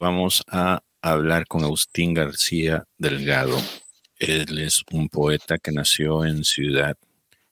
Vamos 0.00 0.42
a 0.48 0.80
hablar 1.02 1.46
con 1.46 1.64
Agustín 1.64 2.14
García 2.14 2.84
Delgado. 2.96 3.56
Él 4.22 4.60
es 4.60 4.84
un 4.92 5.08
poeta 5.08 5.58
que 5.58 5.72
nació 5.72 6.24
en 6.24 6.44
Ciudad 6.44 6.96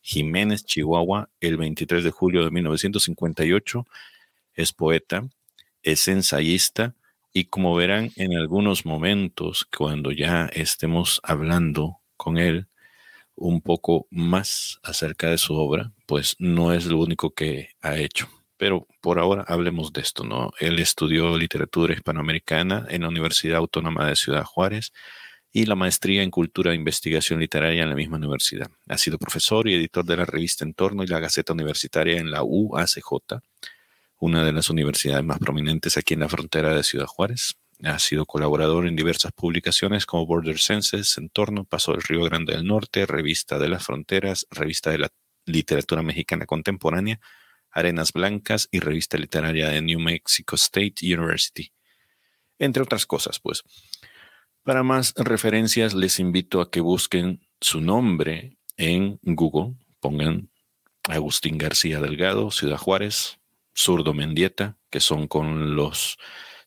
Jiménez, 0.03 0.65
Chihuahua, 0.65 1.29
el 1.41 1.57
23 1.57 2.05
de 2.05 2.13
julio 2.13 2.45
de 2.45 2.53
1958. 2.53 3.85
Es 4.55 4.73
poeta, 4.73 5.29
es 5.83 6.07
ensayista 6.07 6.95
y 7.33 7.47
como 7.47 7.75
verán 7.75 8.13
en 8.15 8.37
algunos 8.37 8.87
momentos, 8.87 9.67
cuando 9.77 10.13
ya 10.13 10.47
estemos 10.53 11.21
hablando 11.25 11.99
con 12.17 12.39
él 12.39 12.69
un 13.35 13.63
poco 13.63 14.07
más 14.09 14.79
acerca 14.85 15.29
de 15.29 15.39
su 15.39 15.55
obra, 15.55 15.91
pues 16.07 16.37
no 16.39 16.73
es 16.73 16.87
lo 16.87 16.99
único 16.99 17.35
que 17.35 17.71
ha 17.83 17.97
hecho. 17.97 18.29
Pero 18.57 18.87
por 19.01 19.19
ahora 19.19 19.45
hablemos 19.49 19.93
de 19.93 20.03
esto, 20.03 20.23
¿no? 20.23 20.53
Él 20.61 20.79
estudió 20.79 21.37
literatura 21.37 21.95
hispanoamericana 21.95 22.87
en 22.91 23.03
la 23.03 23.09
Universidad 23.09 23.57
Autónoma 23.57 24.07
de 24.07 24.15
Ciudad 24.15 24.45
Juárez 24.45 24.93
y 25.53 25.67
la 25.67 25.75
maestría 25.75 26.23
en 26.23 26.31
cultura 26.31 26.73
e 26.73 26.77
investigación 26.77 27.41
literaria 27.41 27.83
en 27.83 27.89
la 27.89 27.95
misma 27.95 28.17
universidad. 28.17 28.71
Ha 28.89 28.99
sido 28.99 29.19
profesor 29.19 29.69
y 29.69 29.75
editor 29.75 30.05
de 30.05 30.17
la 30.17 30.25
revista 30.25 30.65
Entorno 30.65 31.03
y 31.03 31.09
la 31.09 31.19
Gaceta 31.19 31.53
Universitaria 31.53 32.19
en 32.19 32.31
la 32.31 32.43
UACJ, 32.43 33.41
una 34.19 34.45
de 34.45 34.53
las 34.53 34.71
universidades 34.71 35.25
más 35.25 35.39
prominentes 35.39 35.97
aquí 35.97 36.15
en 36.15 36.21
la 36.21 36.29
frontera 36.29 36.75
de 36.75 36.85
Ciudad 36.85 37.07
Juárez. 37.07 37.57
Ha 37.83 37.99
sido 37.99 38.27
colaborador 38.27 38.87
en 38.87 38.95
diversas 38.95 39.33
publicaciones 39.33 40.05
como 40.05 40.27
Border 40.27 40.59
Census, 40.59 41.17
Entorno, 41.17 41.65
Paso 41.65 41.93
del 41.93 42.03
Río 42.03 42.23
Grande 42.25 42.53
del 42.53 42.67
Norte, 42.67 43.07
Revista 43.07 43.59
de 43.59 43.69
las 43.69 43.85
Fronteras, 43.85 44.47
Revista 44.51 44.91
de 44.91 44.99
la 44.99 45.09
Literatura 45.47 46.03
Mexicana 46.03 46.45
Contemporánea, 46.45 47.21
Arenas 47.71 48.13
Blancas 48.13 48.69
y 48.71 48.81
Revista 48.81 49.17
Literaria 49.17 49.71
de 49.71 49.81
New 49.81 49.99
Mexico 49.99 50.57
State 50.57 50.97
University. 51.03 51.73
Entre 52.59 52.83
otras 52.83 53.07
cosas, 53.07 53.41
pues. 53.41 53.63
Para 54.63 54.83
más 54.83 55.15
referencias, 55.17 55.95
les 55.95 56.21
invito 56.21 56.61
a 56.61 56.71
que 56.71 56.81
busquen 56.81 57.41
su 57.61 57.81
nombre 57.81 58.59
en 58.77 59.19
Google. 59.23 59.75
Pongan 60.01 60.51
Agustín 61.09 61.59
García 61.59 62.01
Delgado, 62.01 62.51
Ciudad 62.51 62.77
Juárez, 62.77 63.39
Zurdo 63.75 64.13
Mendieta, 64.13 64.77
que 64.91 65.01
son 65.01 65.29
con 65.29 65.77
los 65.77 66.19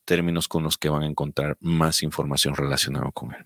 términos 0.04 0.48
con 0.48 0.64
los 0.64 0.76
que 0.76 0.88
van 0.88 1.02
a 1.02 1.06
encontrar 1.06 1.56
más 1.60 2.02
información 2.02 2.54
relacionada 2.54 3.10
con 3.12 3.32
él. 3.32 3.44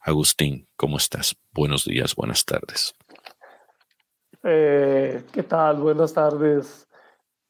Agustín, 0.00 0.66
¿cómo 0.76 0.96
estás? 0.96 1.36
Buenos 1.52 1.84
días, 1.84 2.16
buenas 2.16 2.44
tardes. 2.44 2.94
Eh, 4.42 5.22
¿Qué 5.32 5.42
tal? 5.42 5.76
Buenas 5.76 6.12
tardes. 6.12 6.88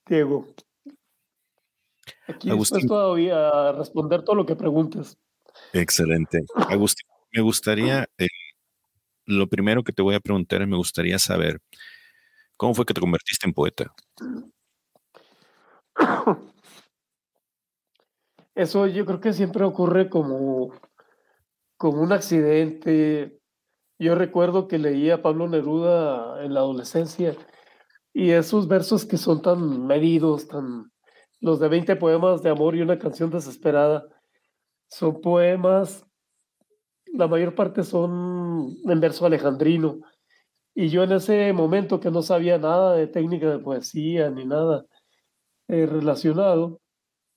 Diego. 0.06 0.46
Aquí 2.27 2.50
estoy 2.50 2.86
todavía 2.86 3.48
a 3.48 3.72
responder 3.72 4.22
todo 4.22 4.36
lo 4.36 4.44
que 4.44 4.56
preguntes. 4.56 5.16
Excelente. 5.72 6.44
Agustín, 6.68 7.06
me 7.32 7.42
gustaría, 7.42 8.06
eh, 8.18 8.28
lo 9.26 9.48
primero 9.48 9.82
que 9.82 9.92
te 9.92 10.02
voy 10.02 10.14
a 10.14 10.20
preguntar, 10.20 10.66
me 10.66 10.76
gustaría 10.76 11.18
saber, 11.18 11.60
¿cómo 12.56 12.74
fue 12.74 12.86
que 12.86 12.94
te 12.94 13.00
convertiste 13.00 13.46
en 13.46 13.54
poeta? 13.54 13.94
Eso 18.55 18.86
yo 18.86 19.06
creo 19.06 19.20
que 19.20 19.32
siempre 19.32 19.64
ocurre 19.64 20.11
como, 20.11 20.72
como 21.78 22.02
un 22.02 22.12
accidente. 22.12 23.40
Yo 23.98 24.14
recuerdo 24.14 24.68
que 24.68 24.78
leía 24.78 25.14
a 25.16 25.22
Pablo 25.22 25.48
Neruda 25.48 26.44
en 26.44 26.52
la 26.55 26.61
adolescencia 26.61 27.34
y 28.12 28.30
esos 28.32 28.68
versos 28.68 29.06
que 29.06 29.16
son 29.16 29.42
tan 29.42 29.86
medidos, 29.86 30.48
tan 30.48 30.92
los 31.40 31.61
de 31.61 31.68
20 31.68 31.96
poemas 31.96 32.42
de 32.42 32.50
amor 32.50 32.77
y 32.77 32.82
una 32.82 32.98
canción 32.98 33.30
desesperada, 33.30 34.06
son 34.92 35.23
poemas, 35.23 36.07
la 37.14 37.27
mayor 37.27 37.55
parte 37.55 37.83
son 37.83 38.77
en 38.85 39.01
verso 39.01 39.25
alejandrino. 39.25 40.01
Y 40.75 40.89
yo 40.89 41.03
en 41.03 41.13
ese 41.13 41.51
momento 41.55 41.98
que 41.98 42.11
no 42.11 42.20
sabía 42.20 42.58
nada 42.58 42.95
de 42.95 43.07
técnica 43.07 43.48
de 43.51 43.58
poesía 43.58 44.30
ni 44.30 44.45
nada 44.45 44.85
eh, 45.69 45.86
relacionado, 45.86 46.83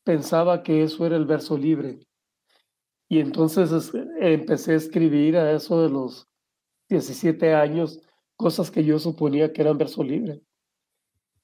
pensaba 0.04 0.64
que 0.64 0.84
eso 0.84 1.06
era 1.06 1.16
el 1.16 1.26
verso 1.26 1.58
libre. 1.58 2.00
Y 3.08 3.20
entonces 3.20 3.94
empecé 4.20 4.74
a 4.74 4.78
escribir 4.78 5.38
a 5.38 5.54
eso 5.54 5.82
de 5.82 5.90
los 5.90 6.28
17 6.90 7.54
años, 7.54 8.02
cosas 8.36 8.70
que 8.70 8.84
yo 8.84 9.00
suponía 9.00 9.54
que 9.54 9.62
eran 9.62 9.78
verso 9.78 10.04
libre. 10.04 10.42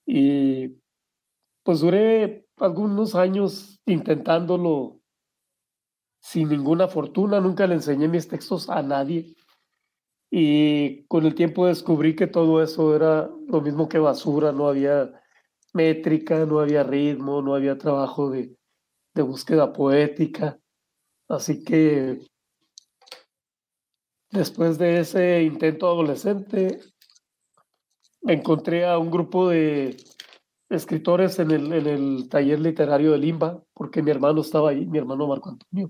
Y 0.05 0.75
pues 1.63 1.79
duré 1.79 2.45
algunos 2.57 3.15
años 3.15 3.79
intentándolo 3.85 5.00
sin 6.21 6.49
ninguna 6.49 6.87
fortuna, 6.87 7.41
nunca 7.41 7.67
le 7.67 7.75
enseñé 7.75 8.07
mis 8.07 8.27
textos 8.27 8.69
a 8.69 8.81
nadie. 8.81 9.35
Y 10.29 11.03
con 11.07 11.25
el 11.25 11.35
tiempo 11.35 11.65
descubrí 11.65 12.15
que 12.15 12.27
todo 12.27 12.63
eso 12.63 12.95
era 12.95 13.29
lo 13.47 13.61
mismo 13.61 13.89
que 13.89 13.99
basura, 13.99 14.51
no 14.51 14.67
había 14.67 15.11
métrica, 15.73 16.45
no 16.45 16.59
había 16.59 16.83
ritmo, 16.83 17.41
no 17.41 17.55
había 17.55 17.77
trabajo 17.77 18.29
de, 18.29 18.55
de 19.13 19.21
búsqueda 19.23 19.73
poética. 19.73 20.57
Así 21.27 21.63
que 21.63 22.21
después 24.31 24.77
de 24.77 24.99
ese 24.99 25.43
intento 25.43 25.87
adolescente, 25.87 26.79
encontré 28.21 28.85
a 28.85 28.97
un 28.97 29.09
grupo 29.09 29.49
de 29.49 29.97
escritores 30.69 31.39
en 31.39 31.51
el, 31.51 31.73
en 31.73 31.87
el 31.87 32.29
taller 32.29 32.59
literario 32.59 33.11
de 33.11 33.17
Limba, 33.17 33.61
porque 33.73 34.01
mi 34.01 34.11
hermano 34.11 34.41
estaba 34.41 34.69
ahí, 34.69 34.85
mi 34.85 34.99
hermano 34.99 35.27
Marco 35.27 35.49
Antonio. 35.49 35.89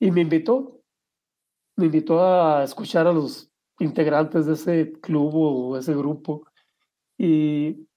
Y 0.00 0.10
me 0.10 0.22
invitó, 0.22 0.80
me 1.76 1.86
invitó 1.86 2.22
a 2.22 2.64
escuchar 2.64 3.06
a 3.06 3.12
los 3.12 3.50
integrantes 3.78 4.46
de 4.46 4.54
ese 4.54 4.92
club 5.00 5.34
o 5.34 5.76
ese 5.76 5.94
grupo. 5.94 6.46
Y, 7.16 7.88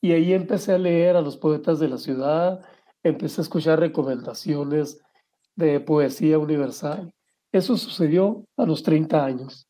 y 0.00 0.12
ahí 0.12 0.32
empecé 0.32 0.72
a 0.72 0.78
leer 0.78 1.16
a 1.16 1.22
los 1.22 1.36
poetas 1.36 1.78
de 1.78 1.88
la 1.88 1.98
ciudad, 1.98 2.64
empecé 3.02 3.40
a 3.40 3.42
escuchar 3.42 3.80
recomendaciones 3.80 5.00
de 5.54 5.80
poesía 5.80 6.38
universal. 6.38 7.12
Eso 7.52 7.76
sucedió 7.76 8.44
a 8.56 8.66
los 8.66 8.82
30 8.82 9.24
años. 9.24 9.66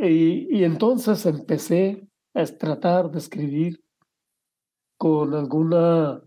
Y, 0.00 0.64
entonces 0.64 1.26
empecé 1.26 2.06
a 2.34 2.44
tratar 2.44 3.10
de 3.10 3.18
escribir 3.18 3.82
con 4.96 5.34
alguna 5.34 6.22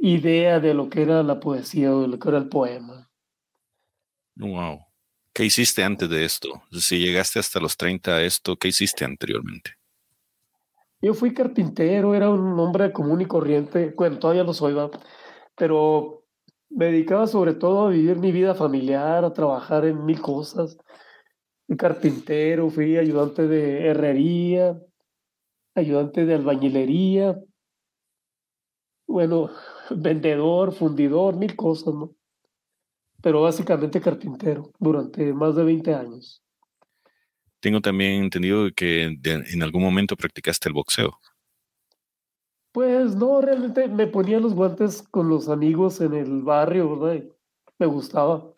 idea 0.00 0.60
de 0.60 0.74
lo 0.74 0.88
que 0.88 1.02
era 1.02 1.22
la 1.22 1.40
poesía 1.40 1.94
o 1.94 2.02
de 2.02 2.08
lo 2.08 2.18
que 2.18 2.28
era 2.28 2.38
el 2.38 2.48
poema. 2.48 3.10
Wow. 4.36 4.80
¿Qué 5.32 5.44
hiciste 5.44 5.84
antes 5.84 6.08
de 6.08 6.24
esto? 6.24 6.48
Si 6.72 6.98
llegaste 6.98 7.38
hasta 7.38 7.60
los 7.60 7.76
30 7.76 8.12
a 8.12 8.22
esto, 8.22 8.56
¿qué 8.56 8.68
hiciste 8.68 9.04
anteriormente? 9.04 9.72
Yo 11.00 11.14
fui 11.14 11.32
carpintero, 11.32 12.14
era 12.14 12.28
un 12.30 12.58
hombre 12.58 12.92
común 12.92 13.20
y 13.20 13.26
corriente, 13.26 13.94
bueno, 13.96 14.18
todavía 14.18 14.42
lo 14.42 14.52
soy, 14.52 14.74
pero 15.56 16.24
me 16.70 16.86
dedicaba 16.86 17.28
sobre 17.28 17.54
todo 17.54 17.86
a 17.86 17.90
vivir 17.90 18.16
mi 18.16 18.32
vida 18.32 18.54
familiar, 18.54 19.24
a 19.24 19.32
trabajar 19.32 19.84
en 19.84 20.04
mil 20.04 20.20
cosas 20.20 20.76
carpintero, 21.76 22.70
fui 22.70 22.96
ayudante 22.96 23.46
de 23.46 23.88
herrería, 23.88 24.80
ayudante 25.74 26.24
de 26.24 26.34
albañilería, 26.34 27.38
bueno, 29.06 29.50
vendedor, 29.96 30.72
fundidor, 30.72 31.36
mil 31.36 31.54
cosas, 31.56 31.94
¿no? 31.94 32.14
Pero 33.22 33.42
básicamente 33.42 34.00
carpintero 34.00 34.70
durante 34.78 35.32
más 35.32 35.56
de 35.56 35.64
20 35.64 35.94
años. 35.94 36.42
Tengo 37.60 37.80
también 37.80 38.22
entendido 38.22 38.68
que 38.74 39.04
en 39.04 39.62
algún 39.62 39.82
momento 39.82 40.16
practicaste 40.16 40.68
el 40.68 40.74
boxeo. 40.74 41.18
Pues 42.70 43.16
no, 43.16 43.40
realmente 43.40 43.88
me 43.88 44.06
ponía 44.06 44.38
los 44.38 44.54
guantes 44.54 45.02
con 45.02 45.28
los 45.28 45.48
amigos 45.48 46.00
en 46.00 46.14
el 46.14 46.42
barrio, 46.42 46.96
¿verdad? 46.96 47.24
me 47.80 47.86
gustaba 47.86 48.52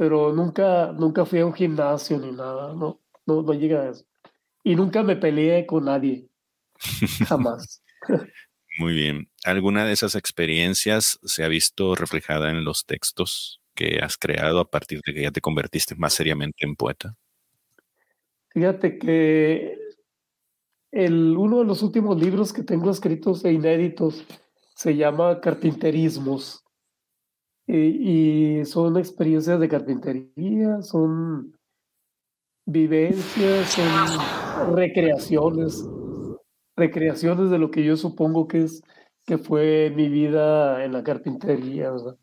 pero 0.00 0.32
nunca, 0.32 0.92
nunca 0.92 1.26
fui 1.26 1.40
a 1.40 1.44
un 1.44 1.52
gimnasio 1.52 2.18
ni 2.18 2.32
nada, 2.32 2.72
no, 2.72 3.02
no, 3.26 3.42
no 3.42 3.52
llega 3.52 3.82
a 3.82 3.90
eso. 3.90 4.06
Y 4.64 4.74
nunca 4.74 5.02
me 5.02 5.14
peleé 5.14 5.66
con 5.66 5.84
nadie, 5.84 6.26
jamás. 7.28 7.82
Muy 8.78 8.94
bien. 8.94 9.29
¿Alguna 9.44 9.84
de 9.84 9.92
esas 9.92 10.14
experiencias 10.14 11.18
se 11.22 11.44
ha 11.44 11.48
visto 11.48 11.94
reflejada 11.94 12.50
en 12.50 12.64
los 12.64 12.84
textos 12.84 13.60
que 13.74 13.98
has 14.02 14.18
creado 14.18 14.60
a 14.60 14.70
partir 14.70 15.00
de 15.06 15.14
que 15.14 15.22
ya 15.22 15.30
te 15.30 15.40
convertiste 15.40 15.94
más 15.94 16.12
seriamente 16.12 16.66
en 16.66 16.76
poeta? 16.76 17.16
Fíjate 18.50 18.98
que 18.98 19.78
el, 20.92 21.36
uno 21.36 21.60
de 21.60 21.64
los 21.64 21.82
últimos 21.82 22.20
libros 22.20 22.52
que 22.52 22.62
tengo 22.62 22.90
escritos 22.90 23.44
e 23.44 23.52
inéditos 23.52 24.26
se 24.74 24.96
llama 24.96 25.40
Carpinterismos. 25.40 26.62
Y, 27.66 28.58
y 28.60 28.64
son 28.64 28.98
experiencias 28.98 29.60
de 29.60 29.68
carpintería, 29.68 30.82
son 30.82 31.56
vivencias, 32.66 33.70
son 33.70 34.74
recreaciones, 34.74 35.84
recreaciones 36.76 37.50
de 37.50 37.58
lo 37.58 37.70
que 37.70 37.84
yo 37.84 37.96
supongo 37.96 38.48
que 38.48 38.62
es 38.62 38.82
que 39.30 39.38
fue 39.38 39.92
mi 39.94 40.08
vida 40.08 40.84
en 40.84 40.92
la 40.92 41.04
carpintería, 41.04 41.92
¿verdad? 41.92 42.16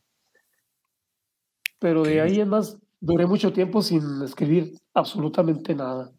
Pero 1.80 2.04
de 2.04 2.20
ahí 2.20 2.42
en 2.42 2.50
más 2.50 2.78
duré 3.00 3.26
mucho 3.26 3.54
tiempo 3.54 3.82
sin 3.82 4.22
escribir 4.24 4.74
absolutamente 4.94 5.74
nada. 5.74 6.12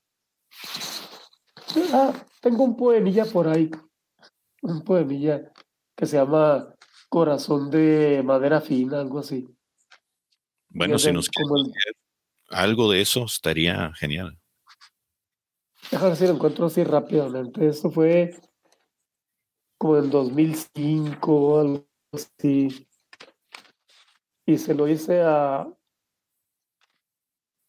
Ah, 1.93 2.15
tengo 2.41 2.65
un 2.65 2.75
poemilla 2.75 3.27
por 3.27 3.49
ahí, 3.49 3.71
un 4.63 4.83
poemilla 4.83 5.53
que 5.95 6.07
se 6.07 6.17
llama 6.17 6.75
Corazón 7.11 7.71
de 7.71 8.23
madera 8.25 8.63
fina, 8.63 9.01
algo 9.01 9.19
así. 9.19 9.47
Bueno, 10.71 10.99
si 10.99 11.13
nos 11.13 11.29
quieres 11.29 11.71
algo 12.49 12.91
de 12.91 13.03
eso 13.03 13.27
estaría 13.27 13.93
genial. 13.93 14.39
Déjame 15.91 16.09
ver 16.09 16.17
si 16.17 16.27
lo 16.27 16.33
encuentro 16.33 16.65
así 16.65 16.83
rápidamente. 16.83 17.69
Esto 17.69 17.91
fue 17.91 18.41
como 19.79 19.97
en 19.97 20.11
2005 20.11 21.61
algo 21.61 21.87
así. 22.13 22.87
Y 24.45 24.59
se 24.59 24.75
lo 24.75 24.89
hice 24.89 25.23
a, 25.23 25.67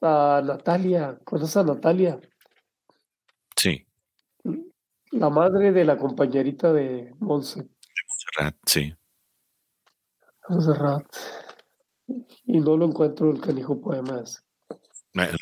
a 0.01 0.41
Natalia. 0.43 1.19
¿Conoces 1.23 1.57
a 1.57 1.63
Natalia? 1.63 2.19
Sí. 3.55 3.85
La 5.11 5.29
madre 5.29 5.71
de 5.71 5.85
la 5.85 5.97
compañerita 5.97 6.71
de 6.73 7.13
Monse. 7.19 7.61
De 7.61 7.69
Montserrat, 8.07 8.55
sí. 8.65 8.95
Montserrat. 10.47 11.05
Y 12.45 12.59
no 12.59 12.77
lo 12.77 12.85
encuentro 12.85 13.31
el 13.31 13.39
canijo 13.39 13.79
poemas. 13.79 14.43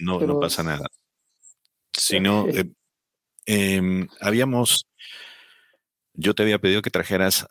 No, 0.02 0.20
no 0.20 0.40
pasa 0.40 0.64
nada. 0.64 0.86
Sino, 1.94 2.48
eh, 2.48 2.72
em, 3.46 4.08
habíamos, 4.22 4.88
yo 6.20 6.34
te 6.34 6.42
había 6.42 6.58
pedido 6.58 6.82
que 6.82 6.90
trajeras 6.90 7.46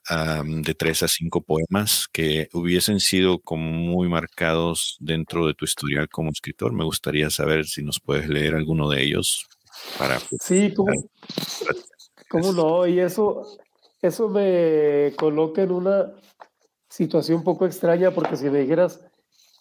de 0.45 0.75
tres 0.75 1.05
a 1.05 1.09
cinco 1.09 1.41
poemas 1.41 2.09
que 2.13 2.49
hubiesen 2.53 2.99
sido 2.99 3.39
como 3.39 3.71
muy 3.71 4.09
marcados 4.09 4.97
dentro 4.99 5.47
de 5.47 5.55
tu 5.55 5.65
historial 5.65 6.09
como 6.09 6.31
escritor. 6.31 6.73
Me 6.73 6.85
gustaría 6.85 7.31
saber 7.31 7.67
si 7.67 7.85
nos 7.85 8.01
puedes 8.01 8.29
leer 8.29 8.57
alguno 8.57 8.91
de 8.91 9.05
ellos 9.05 9.47
para... 9.99 10.19
Pues, 10.19 10.41
sí, 10.43 10.75
¿cómo, 10.75 10.93
¿cómo 12.29 12.53
no? 12.53 12.87
Y 12.89 12.99
eso, 12.99 13.47
eso 14.03 14.29
me 14.29 15.13
coloca 15.17 15.63
en 15.63 15.71
una 15.71 16.13
situación 16.91 17.39
un 17.39 17.45
poco 17.45 17.67
extraña 17.67 18.11
porque 18.11 18.37
si 18.37 18.51
me 18.51 18.61
dijeras 18.61 19.01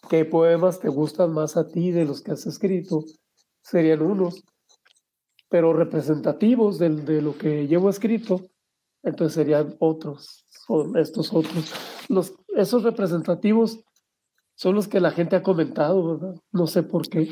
qué 0.10 0.26
poemas 0.26 0.80
te 0.80 0.90
gustan 0.90 1.32
más 1.32 1.58
a 1.58 1.68
ti 1.68 1.92
de 1.92 2.06
los 2.06 2.24
que 2.24 2.32
has 2.32 2.48
escrito, 2.48 3.04
serían 3.62 4.02
unos, 4.02 4.44
pero 5.48 5.74
representativos 5.74 6.80
de, 6.80 6.90
de 6.90 7.22
lo 7.22 7.38
que 7.38 7.68
llevo 7.68 7.92
escrito, 7.92 8.50
entonces 9.06 9.36
serían 9.36 9.76
otros, 9.80 10.46
estos 10.96 11.32
otros. 11.32 11.74
Esos 12.56 12.84
representativos 12.84 13.80
son 14.56 14.76
los 14.76 14.88
que 14.88 15.00
la 15.00 15.12
gente 15.12 15.36
ha 15.36 15.44
comentado, 15.44 16.18
¿verdad? 16.18 16.42
No 16.52 16.66
sé 16.66 16.82
por 16.84 17.08
qué. 17.08 17.32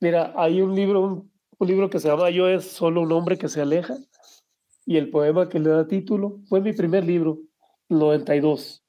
Mira, 0.00 0.32
hay 0.36 0.62
un 0.62 0.74
libro, 0.74 1.02
un, 1.02 1.32
un 1.58 1.68
libro 1.68 1.90
que 1.90 2.00
se 2.00 2.08
llama 2.08 2.30
Yo 2.30 2.48
es 2.48 2.64
solo 2.64 3.02
un 3.02 3.12
hombre 3.12 3.36
que 3.36 3.48
se 3.48 3.60
aleja, 3.60 3.98
y 4.86 4.96
el 4.96 5.10
poema 5.10 5.48
que 5.48 5.60
le 5.60 5.68
da 5.68 5.86
título 5.86 6.40
fue 6.48 6.62
mi 6.62 6.72
primer 6.72 7.04
libro, 7.04 7.38
92. 7.90 8.82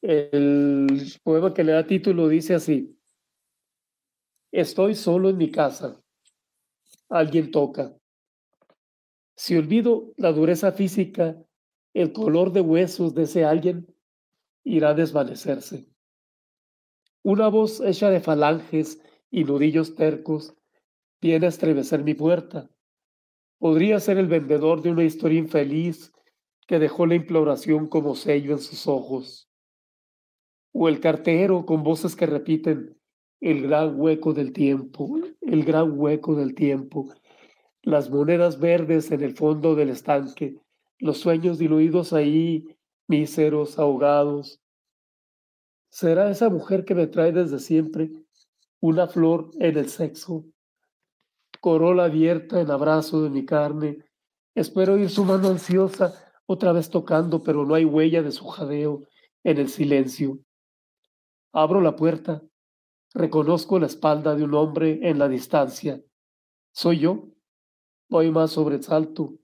El 0.00 1.12
poema 1.22 1.52
que 1.52 1.62
le 1.62 1.72
da 1.72 1.86
título 1.86 2.26
dice 2.26 2.54
así, 2.54 2.98
estoy 4.50 4.94
solo 4.94 5.28
en 5.28 5.36
mi 5.36 5.50
casa, 5.50 6.00
alguien 7.10 7.50
toca. 7.50 7.94
Si 9.38 9.56
olvido 9.56 10.12
la 10.16 10.32
dureza 10.32 10.72
física, 10.72 11.40
el 11.94 12.12
color 12.12 12.50
de 12.50 12.60
huesos 12.60 13.14
de 13.14 13.22
ese 13.22 13.44
alguien 13.44 13.86
irá 14.64 14.88
a 14.88 14.94
desvanecerse. 14.94 15.86
Una 17.22 17.46
voz 17.46 17.80
hecha 17.80 18.10
de 18.10 18.18
falanges 18.18 19.00
y 19.30 19.44
nudillos 19.44 19.94
tercos 19.94 20.56
viene 21.20 21.46
a 21.46 21.50
estremecer 21.50 22.02
mi 22.02 22.14
puerta. 22.14 22.68
Podría 23.58 24.00
ser 24.00 24.18
el 24.18 24.26
vendedor 24.26 24.82
de 24.82 24.90
una 24.90 25.04
historia 25.04 25.38
infeliz 25.38 26.12
que 26.66 26.80
dejó 26.80 27.06
la 27.06 27.14
imploración 27.14 27.86
como 27.86 28.16
sello 28.16 28.50
en 28.50 28.58
sus 28.58 28.88
ojos 28.88 29.48
o 30.72 30.88
el 30.88 30.98
cartero 30.98 31.64
con 31.64 31.84
voces 31.84 32.16
que 32.16 32.26
repiten 32.26 32.98
el 33.40 33.62
gran 33.62 34.00
hueco 34.00 34.34
del 34.34 34.52
tiempo, 34.52 35.16
el 35.42 35.64
gran 35.64 35.96
hueco 35.96 36.34
del 36.34 36.56
tiempo, 36.56 37.12
las 37.88 38.10
monedas 38.10 38.60
verdes 38.60 39.10
en 39.12 39.22
el 39.22 39.34
fondo 39.34 39.74
del 39.74 39.88
estanque, 39.88 40.60
los 40.98 41.18
sueños 41.18 41.56
diluidos 41.56 42.12
ahí, 42.12 42.76
míseros, 43.06 43.78
ahogados. 43.78 44.60
¿Será 45.88 46.30
esa 46.30 46.50
mujer 46.50 46.84
que 46.84 46.94
me 46.94 47.06
trae 47.06 47.32
desde 47.32 47.58
siempre 47.58 48.10
una 48.80 49.06
flor 49.06 49.52
en 49.58 49.78
el 49.78 49.88
sexo? 49.88 50.44
Corola 51.62 52.04
abierta 52.04 52.60
en 52.60 52.70
abrazo 52.70 53.22
de 53.22 53.30
mi 53.30 53.46
carne. 53.46 54.04
Espero 54.54 54.98
ir 54.98 55.08
su 55.08 55.24
mano 55.24 55.48
ansiosa 55.48 56.12
otra 56.44 56.72
vez 56.72 56.90
tocando, 56.90 57.42
pero 57.42 57.64
no 57.64 57.74
hay 57.74 57.86
huella 57.86 58.22
de 58.22 58.32
su 58.32 58.46
jadeo 58.48 59.04
en 59.44 59.56
el 59.56 59.70
silencio. 59.70 60.38
Abro 61.54 61.80
la 61.80 61.96
puerta. 61.96 62.42
Reconozco 63.14 63.78
la 63.78 63.86
espalda 63.86 64.34
de 64.34 64.44
un 64.44 64.52
hombre 64.52 65.00
en 65.08 65.18
la 65.18 65.26
distancia. 65.26 66.02
¿Soy 66.70 66.98
yo? 66.98 67.37
No 68.08 68.18
hay 68.18 68.30
más 68.30 68.52
sobresalto. 68.52 69.34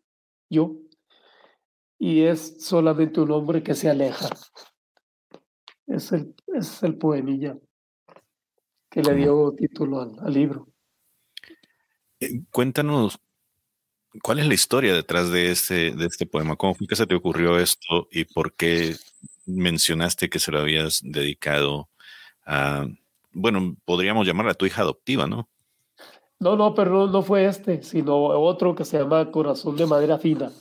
Yo. 0.49 0.77
Y 1.99 2.23
es 2.23 2.57
solamente 2.65 3.21
un 3.21 3.31
hombre 3.31 3.63
que 3.63 3.75
se 3.75 3.89
aleja. 3.89 4.29
Es 5.87 6.13
el, 6.13 6.35
es 6.47 6.83
el 6.83 6.97
poemilla 6.97 7.57
que 8.91 9.03
le 9.03 9.15
dio 9.15 9.55
título 9.57 10.01
al, 10.01 10.33
libro. 10.33 10.69
Eh, 12.21 12.43
cuéntanos, 12.51 13.19
¿cuál 14.23 14.39
es 14.39 14.47
la 14.47 14.55
historia 14.55 14.95
detrás 14.95 15.31
de 15.31 15.51
este, 15.51 15.91
de 15.93 16.07
este 16.07 16.27
poema? 16.27 16.57
¿Cómo 16.57 16.75
fue 16.75 16.87
que 16.87 16.97
se 16.97 17.07
te 17.07 17.15
ocurrió 17.15 17.59
esto 17.59 18.09
y 18.11 18.25
por 18.25 18.55
qué 18.55 18.97
mencionaste 19.47 20.31
que 20.31 20.39
se 20.39 20.53
lo 20.53 20.61
habías 20.61 21.01
dedicado 21.03 21.89
bueno, 23.35 23.77
podríamos 23.85 24.27
llamarla 24.27 24.55
tu 24.55 24.67
hija 24.67 24.83
adoptiva, 24.83 25.27
¿no? 25.27 25.49
No, 26.45 26.57
no, 26.57 26.75
pero 26.75 27.07
no, 27.07 27.23
fue 27.23 27.47
este, 27.47 27.83
sino 27.83 28.17
otro 28.17 28.75
que 28.75 28.85
se 28.85 28.99
llama 28.99 29.31
Corazón 29.31 29.77
de 29.77 29.87
Madera 29.87 30.19
Fina. 30.19 30.53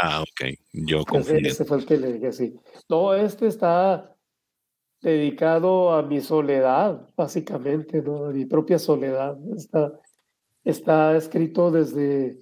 Ah, 0.00 0.22
ok, 0.22 0.54
yo 0.72 1.04
confundí. 1.04 1.48
Ese, 1.48 1.64
fue 1.64 1.78
el 1.78 1.84
que 1.84 1.96
le 1.96 2.12
dije, 2.12 2.30
sí. 2.30 2.54
No, 2.88 3.12
este 3.12 3.48
está 3.48 4.14
dedicado 5.02 5.92
a 5.92 6.02
mi 6.02 6.20
soledad, 6.20 7.08
básicamente, 7.16 8.00
¿no? 8.02 8.26
A 8.26 8.30
mi 8.30 8.44
propia 8.44 8.78
soledad. 8.78 9.36
Está, 9.56 9.98
está 10.62 11.16
escrito 11.16 11.72
desde 11.72 12.40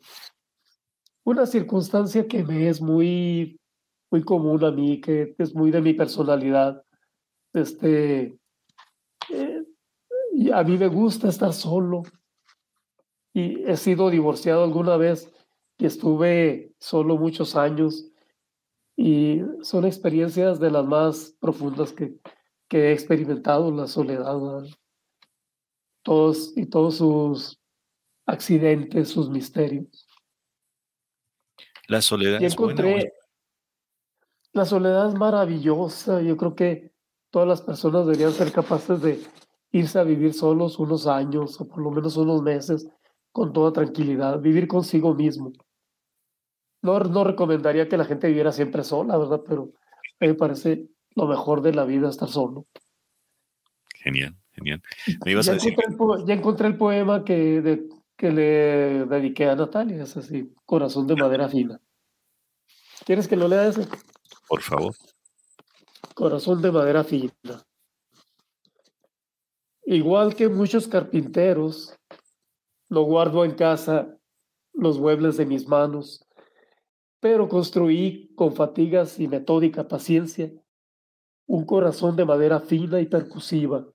una 1.24 1.46
circunstancia 1.46 2.28
que 2.28 2.44
me 2.44 2.68
es 2.68 2.82
muy, 2.82 3.58
muy 4.10 4.22
común 4.22 4.62
a 4.62 4.70
mí, 4.70 5.00
que 5.00 5.34
es 5.38 5.54
muy 5.54 5.70
de 5.70 5.80
mi 5.80 5.94
personalidad. 5.94 6.84
Este, 7.54 8.36
y 10.34 10.50
a 10.50 10.62
mí 10.62 10.76
me 10.76 10.88
gusta 10.88 11.30
estar 11.30 11.54
solo. 11.54 12.02
Y 13.34 13.64
he 13.68 13.76
sido 13.76 14.10
divorciado 14.10 14.62
alguna 14.62 14.96
vez 14.96 15.30
y 15.76 15.86
estuve 15.86 16.72
solo 16.78 17.16
muchos 17.16 17.56
años. 17.56 18.06
Y 18.96 19.42
son 19.62 19.84
experiencias 19.84 20.60
de 20.60 20.70
las 20.70 20.86
más 20.86 21.36
profundas 21.40 21.92
que, 21.92 22.16
que 22.68 22.88
he 22.88 22.92
experimentado, 22.92 23.72
la 23.72 23.88
soledad. 23.88 24.38
Todos 26.02 26.56
y 26.56 26.66
todos 26.66 26.98
sus 26.98 27.60
accidentes, 28.24 29.08
sus 29.08 29.28
misterios. 29.28 30.06
La 31.88 32.00
soledad 32.00 32.40
es 32.40 32.54
buena. 32.54 33.02
La 34.52 34.64
soledad 34.64 35.08
es 35.08 35.14
maravillosa. 35.14 36.22
Yo 36.22 36.36
creo 36.36 36.54
que 36.54 36.92
todas 37.30 37.48
las 37.48 37.62
personas 37.62 38.06
deberían 38.06 38.32
ser 38.32 38.52
capaces 38.52 39.02
de 39.02 39.20
irse 39.72 39.98
a 39.98 40.04
vivir 40.04 40.32
solos 40.32 40.78
unos 40.78 41.08
años 41.08 41.60
o 41.60 41.66
por 41.66 41.82
lo 41.82 41.90
menos 41.90 42.16
unos 42.16 42.40
meses 42.40 42.88
con 43.34 43.52
toda 43.52 43.72
tranquilidad, 43.72 44.38
vivir 44.38 44.68
consigo 44.68 45.12
mismo. 45.12 45.50
No, 46.82 47.00
no 47.00 47.24
recomendaría 47.24 47.88
que 47.88 47.96
la 47.96 48.04
gente 48.04 48.28
viviera 48.28 48.52
siempre 48.52 48.84
sola, 48.84 49.18
¿verdad? 49.18 49.40
Pero 49.44 49.72
a 50.20 50.24
mí 50.24 50.28
me 50.28 50.34
parece 50.34 50.86
lo 51.16 51.26
mejor 51.26 51.60
de 51.60 51.74
la 51.74 51.84
vida 51.84 52.08
estar 52.08 52.28
solo. 52.28 52.68
Genial, 53.96 54.36
genial. 54.52 54.80
Me 55.24 55.32
ibas 55.32 55.46
ya, 55.46 55.52
a 55.52 55.54
decir 55.56 55.74
encontré 55.76 56.22
el, 56.22 56.26
ya 56.28 56.34
encontré 56.34 56.68
el 56.68 56.76
poema 56.76 57.24
que, 57.24 57.88
que 58.16 58.30
le 58.30 59.04
dediqué 59.06 59.48
a 59.48 59.56
Natalia, 59.56 60.04
es 60.04 60.16
así, 60.16 60.54
Corazón 60.64 61.08
de 61.08 61.16
madera 61.16 61.48
fina. 61.48 61.80
¿Quieres 63.04 63.26
que 63.26 63.34
lo 63.34 63.48
lea 63.48 63.66
ese? 63.66 63.88
Por 64.48 64.62
favor. 64.62 64.94
Corazón 66.14 66.62
de 66.62 66.70
madera 66.70 67.02
fina. 67.02 67.32
Igual 69.86 70.36
que 70.36 70.48
muchos 70.48 70.86
carpinteros, 70.86 71.96
lo 72.88 73.02
guardo 73.02 73.44
en 73.44 73.52
casa 73.52 74.18
los 74.72 74.98
muebles 74.98 75.36
de 75.36 75.46
mis 75.46 75.68
manos, 75.68 76.26
pero 77.20 77.48
construí 77.48 78.32
con 78.34 78.54
fatigas 78.54 79.18
y 79.18 79.28
metódica 79.28 79.88
paciencia 79.88 80.52
un 81.46 81.64
corazón 81.64 82.16
de 82.16 82.24
madera 82.24 82.60
fina 82.60 83.00
y 83.00 83.06
percusiva, 83.06 83.86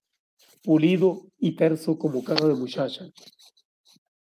pulido 0.63 1.21
y 1.37 1.55
terso 1.55 1.97
como 1.97 2.23
cara 2.23 2.47
de 2.47 2.55
muchacha. 2.55 3.05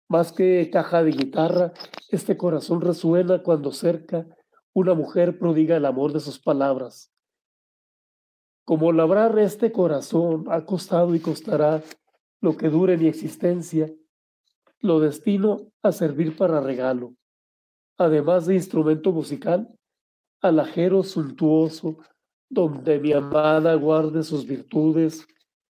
Más 0.07 0.31
que 0.31 0.69
caja 0.71 1.03
de 1.03 1.11
guitarra, 1.11 1.73
este 2.09 2.35
corazón 2.35 2.81
resuena 2.81 3.43
cuando 3.43 3.71
cerca 3.71 4.27
una 4.73 4.93
mujer 4.93 5.37
prodiga 5.39 5.77
el 5.77 5.85
amor 5.85 6.13
de 6.13 6.19
sus 6.19 6.39
palabras. 6.39 7.11
Como 8.65 8.91
labrar 8.91 9.37
este 9.39 9.71
corazón 9.71 10.45
ha 10.49 10.65
costado 10.65 11.15
y 11.15 11.19
costará 11.19 11.81
lo 12.41 12.57
que 12.57 12.69
dure 12.69 12.97
mi 12.97 13.07
existencia, 13.07 13.93
lo 14.81 14.99
destino 14.99 15.71
a 15.81 15.91
servir 15.91 16.35
para 16.35 16.59
regalo, 16.59 17.15
además 17.97 18.45
de 18.47 18.55
instrumento 18.55 19.11
musical, 19.11 19.67
alajero 20.41 21.03
suntuoso, 21.03 21.97
donde 22.49 22.99
mi 22.99 23.13
amada 23.13 23.75
guarde 23.75 24.23
sus 24.23 24.45
virtudes, 24.45 25.25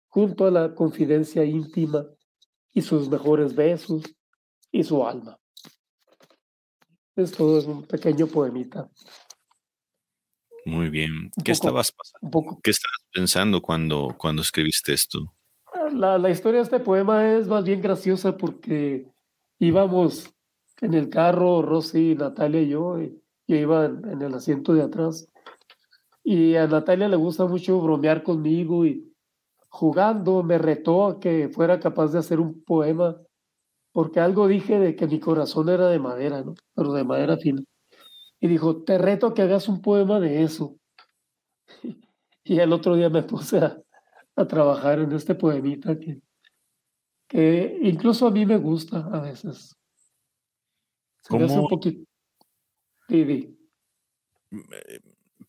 junto 0.07 0.45
a 0.45 0.51
la 0.51 0.75
confidencia 0.75 1.43
íntima 1.43 2.05
y 2.73 2.81
sus 2.81 3.09
mejores 3.09 3.55
besos 3.55 4.03
y 4.71 4.83
su 4.83 5.05
alma. 5.05 5.37
Esto 7.15 7.57
es 7.57 7.65
un 7.65 7.83
pequeño 7.83 8.27
poemita. 8.27 8.89
Muy 10.65 10.89
bien. 10.89 11.31
¿Qué 11.43 11.53
estabas 11.53 11.93
¿Qué 12.61 12.71
estabas 12.71 13.07
pensando 13.11 13.61
cuando, 13.61 14.13
cuando 14.17 14.41
escribiste 14.41 14.93
esto? 14.93 15.33
La, 15.91 16.17
la, 16.17 16.29
historia 16.29 16.59
de 16.59 16.63
este 16.63 16.79
poema 16.79 17.33
es 17.33 17.47
más 17.47 17.63
bien 17.63 17.81
graciosa 17.81 18.35
porque 18.37 19.09
íbamos 19.59 20.33
en 20.81 20.93
el 20.93 21.09
carro, 21.09 21.61
Rosy, 21.61 22.15
Natalia 22.15 22.61
y 22.61 22.69
yo, 22.69 22.99
y 23.01 23.21
yo 23.47 23.55
iba 23.55 23.85
en, 23.85 24.21
el 24.21 24.33
asiento 24.33 24.73
de 24.73 24.83
atrás. 24.83 25.27
Y 26.23 26.55
a 26.55 26.67
Natalia 26.67 27.07
le 27.07 27.15
gusta 27.15 27.45
mucho 27.45 27.79
bromear 27.79 28.23
conmigo 28.23 28.85
y 28.85 29.13
jugando 29.69 30.43
me 30.43 30.57
retó 30.57 31.07
a 31.07 31.19
que 31.19 31.49
fuera 31.49 31.79
capaz 31.79 32.11
de 32.11 32.19
hacer 32.19 32.39
un 32.39 32.63
poema 32.63 33.17
porque 33.91 34.19
algo 34.19 34.47
dije 34.47 34.77
de 34.79 34.95
que 34.95 35.07
mi 35.07 35.19
corazón 35.19 35.69
era 35.69 35.87
de 35.87 35.99
madera, 35.99 36.43
¿no? 36.43 36.53
Pero 36.75 36.93
de 36.93 37.03
madera 37.03 37.37
fina. 37.37 37.63
Y 38.39 38.47
dijo, 38.47 38.83
te 38.83 38.97
reto 38.99 39.27
a 39.27 39.33
que 39.33 39.41
hagas 39.41 39.67
un 39.67 39.81
poema 39.81 40.19
de 40.19 40.43
eso. 40.43 40.75
Y 42.49 42.59
el 42.59 42.71
otro 42.71 42.95
día 42.95 43.09
me 43.09 43.23
puse 43.23 43.57
a, 43.57 43.77
trabajar 44.45 44.99
en 44.99 45.11
este 45.13 45.35
poemita 45.35 45.97
que, 45.97 46.19
que 47.27 47.79
incluso 47.81 48.27
a 48.27 48.31
mí 48.31 48.45
me 48.45 48.57
gusta 48.57 48.99
a 49.11 49.19
veces. 49.21 49.75
Se 51.21 51.29
¿Cómo? 51.29 51.61
un 51.61 51.67
poquito. 51.67 52.05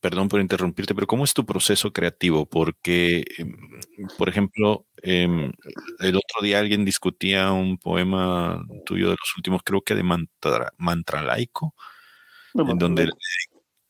perdón 0.00 0.28
por 0.28 0.40
interrumpirte, 0.40 0.95
pero 0.95 1.07
¿cómo 1.07 1.25
es 1.25 1.35
tu 1.35 1.45
proceso 1.45 1.92
creativo? 1.92 2.47
Porque, 2.47 3.25
em, 3.38 3.57
por 4.16 4.28
ejemplo, 4.28 4.87
em, 5.02 5.52
el 6.00 6.16
otro 6.16 6.40
día 6.42 6.59
alguien 6.59 6.85
discutía 6.85 7.52
un 7.52 7.78
poema 7.78 8.64
tuyo 8.87 9.07
de 9.07 9.16
los 9.21 9.37
últimos, 9.37 9.62
creo 9.64 9.83
que 9.83 9.95
de 9.95 10.02
mantra, 10.02 10.73
mantra 10.78 11.23
laico, 11.23 11.75
en 12.54 12.78
donde 12.78 13.09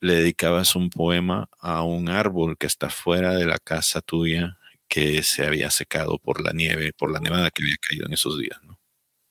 le, 0.01 0.15
dedicabas 0.15 0.77
un 0.77 0.91
poema 0.91 1.49
a 1.59 1.83
un 1.83 2.09
árbol 2.09 2.57
que 2.59 2.67
está 2.67 2.91
fuera 2.91 3.35
de 3.35 3.47
la 3.47 3.59
casa 3.59 4.01
tuya 4.01 4.58
que 4.89 5.23
se 5.23 5.47
había 5.47 5.71
secado 5.71 6.19
por 6.19 6.43
la 6.43 6.53
nieve, 6.53 6.93
por 6.97 7.13
la 7.13 7.21
nevada 7.21 7.51
que 7.51 7.63
había 7.63 7.77
caído 7.87 8.07
en 8.07 8.15
esos 8.15 8.39
días, 8.39 8.59
¿no? 8.63 8.79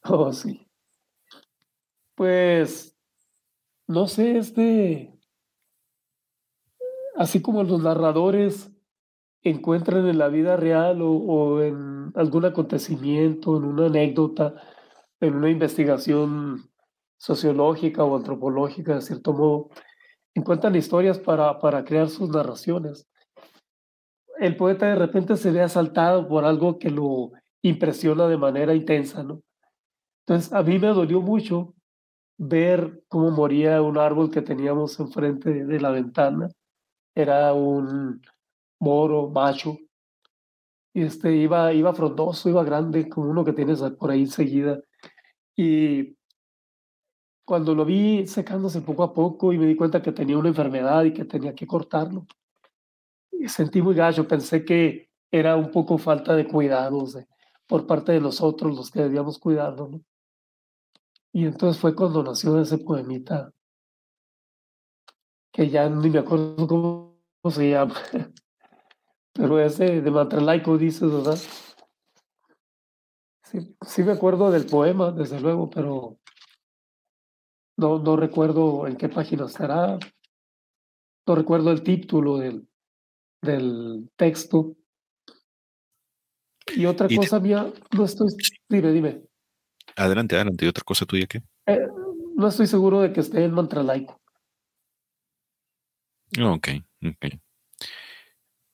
Oh, 0.03 0.31
sí. 0.31 0.67
Pues, 2.15 2.95
no 3.87 4.07
sé, 4.07 4.37
este, 4.37 5.17
así 7.15 7.41
como 7.41 7.63
los 7.63 7.81
narradores 7.81 8.71
encuentran 9.41 10.07
en 10.07 10.17
la 10.17 10.27
vida 10.29 10.55
real 10.57 10.99
o, 11.01 11.61
en 11.61 12.11
algún 12.15 12.45
acontecimiento, 12.45 13.57
en 13.57 13.65
una 13.65 13.87
anécdota, 13.87 14.55
en 15.19 15.35
una 15.35 15.49
investigación 15.49 16.69
sociológica 17.17 18.03
o 18.03 18.15
antropológica, 18.15 18.95
de 18.95 19.01
cierto 19.01 19.33
modo, 19.33 19.69
encuentran 20.33 20.75
historias 20.75 21.17
para, 21.19 21.59
para 21.59 21.83
crear 21.83 22.09
sus 22.09 22.29
narraciones. 22.29 23.07
El 24.39 24.55
poeta 24.55 24.87
de 24.87 24.95
repente 24.95 25.35
se 25.35 25.51
ve 25.51 25.61
asaltado 25.61 26.27
por 26.27 26.45
algo 26.45 26.77
que 26.79 26.89
lo 26.89 27.31
impresiona 27.61 28.27
de 28.27 28.37
manera 28.37 28.73
intensa, 28.73 29.23
¿no? 29.23 29.41
Entonces, 30.25 30.53
a 30.53 30.61
mí 30.61 30.77
me 30.77 30.87
dolió 30.87 31.21
mucho 31.21 31.73
ver 32.37 33.03
cómo 33.07 33.31
moría 33.31 33.81
un 33.81 33.97
árbol 33.97 34.29
que 34.29 34.41
teníamos 34.41 34.99
enfrente 34.99 35.65
de 35.65 35.79
la 35.79 35.89
ventana 35.89 36.49
era 37.17 37.51
un 37.51 38.21
moro 38.79 39.29
macho. 39.29 39.77
Y 40.93 41.01
este 41.01 41.35
iba, 41.35 41.73
iba 41.73 41.93
frondoso, 41.93 42.49
iba 42.49 42.63
grande, 42.63 43.09
como 43.09 43.29
uno 43.31 43.43
que 43.43 43.53
tienes 43.53 43.81
por 43.99 44.11
ahí 44.11 44.21
enseguida. 44.21 44.79
Y 45.55 46.15
cuando 47.43 47.73
lo 47.73 47.85
vi 47.85 48.27
secándose 48.27 48.81
poco 48.81 49.03
a 49.03 49.13
poco 49.13 49.51
y 49.51 49.57
me 49.57 49.65
di 49.65 49.75
cuenta 49.75 50.01
que 50.01 50.11
tenía 50.11 50.37
una 50.37 50.49
enfermedad 50.49 51.05
y 51.05 51.13
que 51.13 51.25
tenía 51.25 51.55
que 51.55 51.65
cortarlo, 51.65 52.27
sentí 53.47 53.81
muy 53.81 53.95
gallo. 53.95 54.27
Pensé 54.27 54.65
que 54.65 55.09
era 55.31 55.55
un 55.55 55.71
poco 55.71 55.97
falta 55.97 56.35
de 56.35 56.47
cuidados 56.47 57.17
por 57.67 57.85
parte 57.85 58.13
de 58.13 58.21
nosotros, 58.21 58.75
los 58.75 58.89
que 58.91 59.01
debíamos 59.01 59.39
cuidarlo. 59.39 60.01
Y 61.33 61.45
entonces 61.45 61.79
fue 61.79 61.95
cuando 61.95 62.23
nació 62.23 62.59
ese 62.59 62.77
poemita 62.77 63.53
que 65.51 65.69
ya 65.69 65.89
ni 65.89 66.09
me 66.09 66.19
acuerdo 66.19 66.67
cómo, 66.67 67.19
se 67.49 67.71
llama, 67.71 67.95
pero 69.33 69.59
ese 69.59 70.01
de 70.01 70.11
Matralaico 70.11 70.77
dices, 70.77 71.11
¿verdad? 71.11 71.39
Sí, 73.43 73.75
sí 73.81 74.03
me 74.03 74.11
acuerdo 74.11 74.51
del 74.51 74.67
poema, 74.67 75.11
desde 75.11 75.39
luego, 75.39 75.67
pero 75.69 76.19
no, 77.77 77.97
no 77.97 78.15
recuerdo 78.15 78.85
en 78.85 78.97
qué 78.97 79.09
página 79.09 79.45
estará, 79.45 79.97
no 81.25 81.35
recuerdo 81.35 81.71
el 81.71 81.81
título 81.81 82.37
del, 82.37 82.67
del 83.41 84.09
texto. 84.15 84.75
Y 86.75 86.85
otra 86.85 87.07
cosa 87.13 87.39
mía, 87.39 87.71
no 87.95 88.05
estoy, 88.05 88.27
dime, 88.67 88.91
dime. 88.91 89.21
Adelante, 89.95 90.35
adelante. 90.35 90.65
¿Y 90.65 90.67
otra 90.67 90.83
cosa 90.83 91.05
tuya 91.05 91.25
qué? 91.27 91.41
Eh, 91.65 91.87
no 92.35 92.47
estoy 92.47 92.67
seguro 92.67 93.01
de 93.01 93.13
que 93.13 93.21
esté 93.21 93.43
en 93.43 93.51
Mantralaico. 93.51 94.21
Ok, 96.39 96.67
ok. 97.03 97.39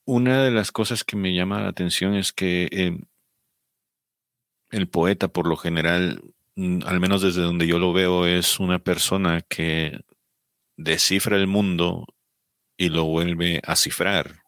Una 0.06 0.44
de 0.44 0.52
las 0.52 0.72
cosas 0.72 1.04
que 1.04 1.16
me 1.16 1.34
llama 1.34 1.62
la 1.62 1.70
atención 1.70 2.16
es 2.16 2.34
que 2.34 2.68
em, 2.72 3.02
el 4.72 4.90
poeta, 4.90 5.28
por 5.30 5.48
lo 5.48 5.56
general, 5.56 6.22
mm, 6.56 6.80
al 6.86 7.00
menos 7.00 7.22
desde 7.22 7.42
donde 7.42 7.68
yo 7.68 7.80
lo 7.80 7.94
veo, 7.94 8.26
es 8.26 8.60
una 8.60 8.80
persona 8.80 9.42
que 9.42 10.02
descifra 10.76 11.38
el 11.38 11.48
mundo 11.48 12.06
y 12.76 12.90
lo 12.90 13.06
vuelve 13.06 13.62
a 13.66 13.76
cifrar. 13.76 14.43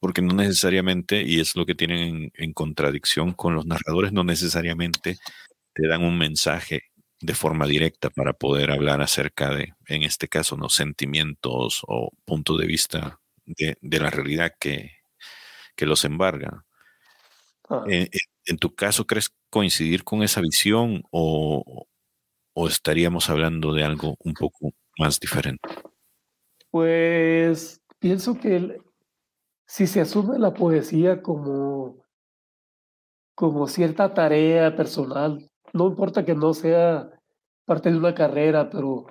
Porque 0.00 0.22
no 0.22 0.34
necesariamente, 0.34 1.22
y 1.22 1.40
es 1.40 1.56
lo 1.56 1.66
que 1.66 1.74
tienen 1.74 2.30
en 2.34 2.52
contradicción 2.52 3.32
con 3.32 3.54
los 3.54 3.66
narradores, 3.66 4.12
no 4.12 4.22
necesariamente 4.24 5.16
te 5.74 5.88
dan 5.88 6.04
un 6.04 6.16
mensaje 6.18 6.82
de 7.20 7.34
forma 7.34 7.66
directa 7.66 8.10
para 8.10 8.32
poder 8.32 8.70
hablar 8.70 9.00
acerca 9.00 9.54
de, 9.54 9.74
en 9.88 10.02
este 10.02 10.28
caso, 10.28 10.56
los 10.56 10.74
sentimientos 10.74 11.82
o 11.86 12.10
punto 12.24 12.56
de 12.56 12.66
vista 12.66 13.20
de, 13.44 13.76
la 13.80 14.10
realidad 14.10 14.52
que, 14.58 14.92
que 15.74 15.86
los 15.86 16.04
embarga. 16.04 16.64
Ah. 17.68 17.84
Eh, 17.88 18.08
eh, 18.12 18.18
en, 18.46 18.58
tu 18.58 18.74
caso, 18.74 19.06
¿crees 19.06 19.30
coincidir 19.50 20.04
con 20.04 20.22
esa 20.22 20.40
visión 20.40 21.02
o, 21.10 21.86
o 22.54 22.68
estaríamos 22.68 23.30
hablando 23.30 23.72
de 23.72 23.84
algo 23.84 24.16
un 24.20 24.34
poco 24.34 24.72
más 24.98 25.18
diferente? 25.18 25.68
Pues 26.70 27.80
pienso 27.98 28.38
que 28.38 28.78
si 29.68 29.86
se 29.86 30.00
asume 30.00 30.38
la 30.38 30.54
poesía 30.54 31.22
como, 31.22 31.98
como 33.34 33.68
cierta 33.68 34.14
tarea 34.14 34.74
personal, 34.74 35.50
no 35.74 35.88
importa 35.88 36.24
que 36.24 36.34
no 36.34 36.54
sea 36.54 37.10
parte 37.66 37.90
de 37.92 37.98
una 37.98 38.14
carrera, 38.14 38.70
pero, 38.70 39.06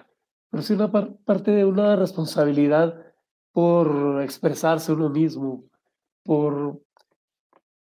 pero 0.49 0.63
sí 0.63 0.73
una 0.73 0.91
parte 0.91 1.51
de 1.51 1.63
una 1.63 1.95
responsabilidad 1.95 3.05
por 3.51 4.21
expresarse 4.23 4.91
uno 4.91 5.09
mismo, 5.09 5.63
por, 6.23 6.81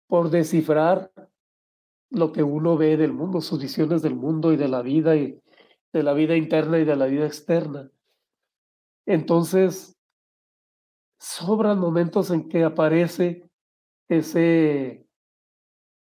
por 0.07 0.29
descifrar 0.29 1.11
lo 2.11 2.31
que 2.31 2.43
uno 2.43 2.77
ve 2.77 2.95
del 2.95 3.11
mundo, 3.11 3.41
sus 3.41 3.59
visiones 3.59 4.03
del 4.03 4.15
mundo 4.15 4.53
y 4.53 4.57
de 4.57 4.67
la 4.67 4.83
vida 4.83 5.15
y 5.15 5.41
de 5.93 6.03
la 6.03 6.13
vida 6.13 6.35
interna 6.35 6.77
y 6.77 6.85
de 6.85 6.95
la 6.95 7.07
vida 7.07 7.25
externa. 7.25 7.89
Entonces, 9.07 9.97
sobran 11.21 11.77
momentos 11.77 12.31
en 12.31 12.49
que 12.49 12.63
aparece 12.63 13.47
ese, 14.09 15.07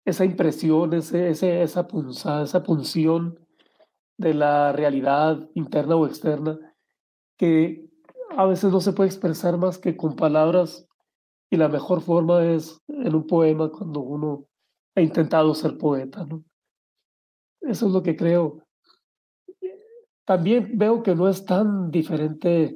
esa 0.05 0.25
impresión, 0.25 0.95
ese, 0.95 1.29
esa 1.29 1.87
punzada, 1.87 2.43
esa 2.43 2.63
punción 2.63 3.39
de 4.17 4.33
la 4.33 4.71
realidad 4.71 5.47
interna 5.53 5.95
o 5.95 6.07
externa 6.07 6.57
que 7.37 7.87
a 8.35 8.45
veces 8.47 8.71
no 8.71 8.81
se 8.81 8.93
puede 8.93 9.09
expresar 9.09 9.55
más 9.57 9.77
que 9.77 9.95
con 9.95 10.15
palabras 10.15 10.87
y 11.51 11.57
la 11.57 11.69
mejor 11.69 12.01
forma 12.01 12.43
es 12.47 12.81
en 12.87 13.13
un 13.13 13.27
poema 13.27 13.69
cuando 13.69 13.99
uno 13.99 14.47
ha 14.95 15.01
intentado 15.01 15.53
ser 15.53 15.77
poeta. 15.77 16.25
¿no? 16.25 16.43
Eso 17.61 17.85
es 17.85 17.93
lo 17.93 18.01
que 18.01 18.15
creo. 18.15 18.63
También 20.25 20.71
veo 20.75 21.03
que 21.03 21.13
no 21.13 21.29
es 21.29 21.45
tan 21.45 21.91
diferente 21.91 22.75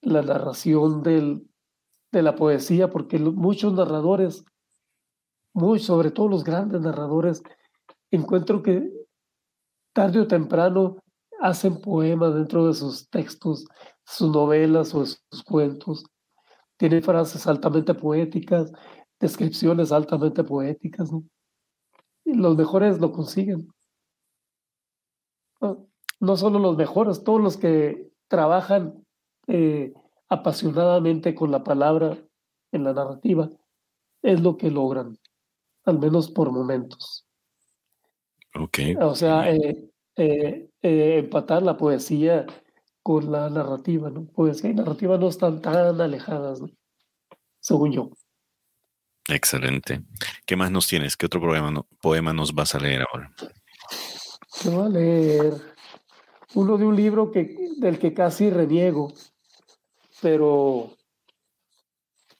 la 0.00 0.22
narración 0.22 1.02
del, 1.02 1.46
de 2.18 2.22
la 2.22 2.34
poesía, 2.34 2.90
porque 2.90 3.18
muchos 3.18 3.72
narradores, 3.72 4.44
muy, 5.52 5.78
sobre 5.78 6.10
todo 6.10 6.28
los 6.28 6.44
grandes 6.44 6.80
narradores, 6.80 7.42
encuentro 8.10 8.62
que 8.62 8.90
tarde 9.92 10.20
o 10.20 10.26
temprano 10.26 10.96
hacen 11.40 11.80
poemas 11.80 12.34
dentro 12.34 12.66
de 12.66 12.74
sus 12.74 13.08
textos, 13.10 13.66
sus 14.04 14.30
novelas 14.30 14.94
o 14.94 15.04
sus 15.04 15.42
cuentos. 15.44 16.04
Tienen 16.76 17.02
frases 17.02 17.46
altamente 17.46 17.94
poéticas, 17.94 18.72
descripciones 19.20 19.92
altamente 19.92 20.42
poéticas. 20.42 21.10
Los 22.24 22.56
mejores 22.56 23.00
lo 23.00 23.12
consiguen. 23.12 23.68
No, 26.20 26.36
solo 26.36 26.58
los 26.58 26.76
mejores, 26.76 27.22
todos 27.22 27.40
los 27.40 27.56
que 27.56 28.10
trabajan 28.28 29.04
eh, 29.46 29.92
apasionadamente 30.28 31.34
con 31.34 31.50
la 31.50 31.62
palabra 31.62 32.16
en 32.72 32.84
la 32.84 32.92
narrativa, 32.92 33.50
es 34.22 34.40
lo 34.40 34.56
que 34.56 34.70
logran, 34.70 35.18
al 35.84 35.98
menos 35.98 36.30
por 36.30 36.50
momentos. 36.50 37.26
Okay. 38.54 38.94
O 38.96 39.14
sea, 39.14 39.50
eh, 39.50 39.90
eh, 40.16 40.70
eh, 40.82 41.18
empatar 41.18 41.62
la 41.62 41.76
poesía 41.76 42.46
con 43.02 43.30
la 43.30 43.50
narrativa, 43.50 44.10
¿no? 44.10 44.24
Poesía 44.26 44.70
y 44.70 44.74
narrativa 44.74 45.18
no 45.18 45.28
están 45.28 45.60
tan 45.60 46.00
alejadas, 46.00 46.60
¿no? 46.60 46.68
según 47.64 47.92
yo. 47.92 48.10
Excelente. 49.28 50.02
¿Qué 50.44 50.54
más 50.54 50.70
nos 50.70 50.86
tienes? 50.86 51.16
¿Qué 51.16 51.26
otro 51.26 51.40
poema, 51.40 51.82
poema 52.02 52.32
nos 52.34 52.54
vas 52.54 52.74
a 52.74 52.78
leer 52.78 53.04
ahora? 53.10 53.34
Te 54.62 54.68
voy 54.68 54.84
a 54.84 54.88
leer 54.90 55.54
uno 56.54 56.76
de 56.76 56.84
un 56.84 56.94
libro 56.94 57.30
que, 57.30 57.56
del 57.78 57.98
que 57.98 58.12
casi 58.12 58.50
reniego, 58.50 59.12
pero, 60.24 60.96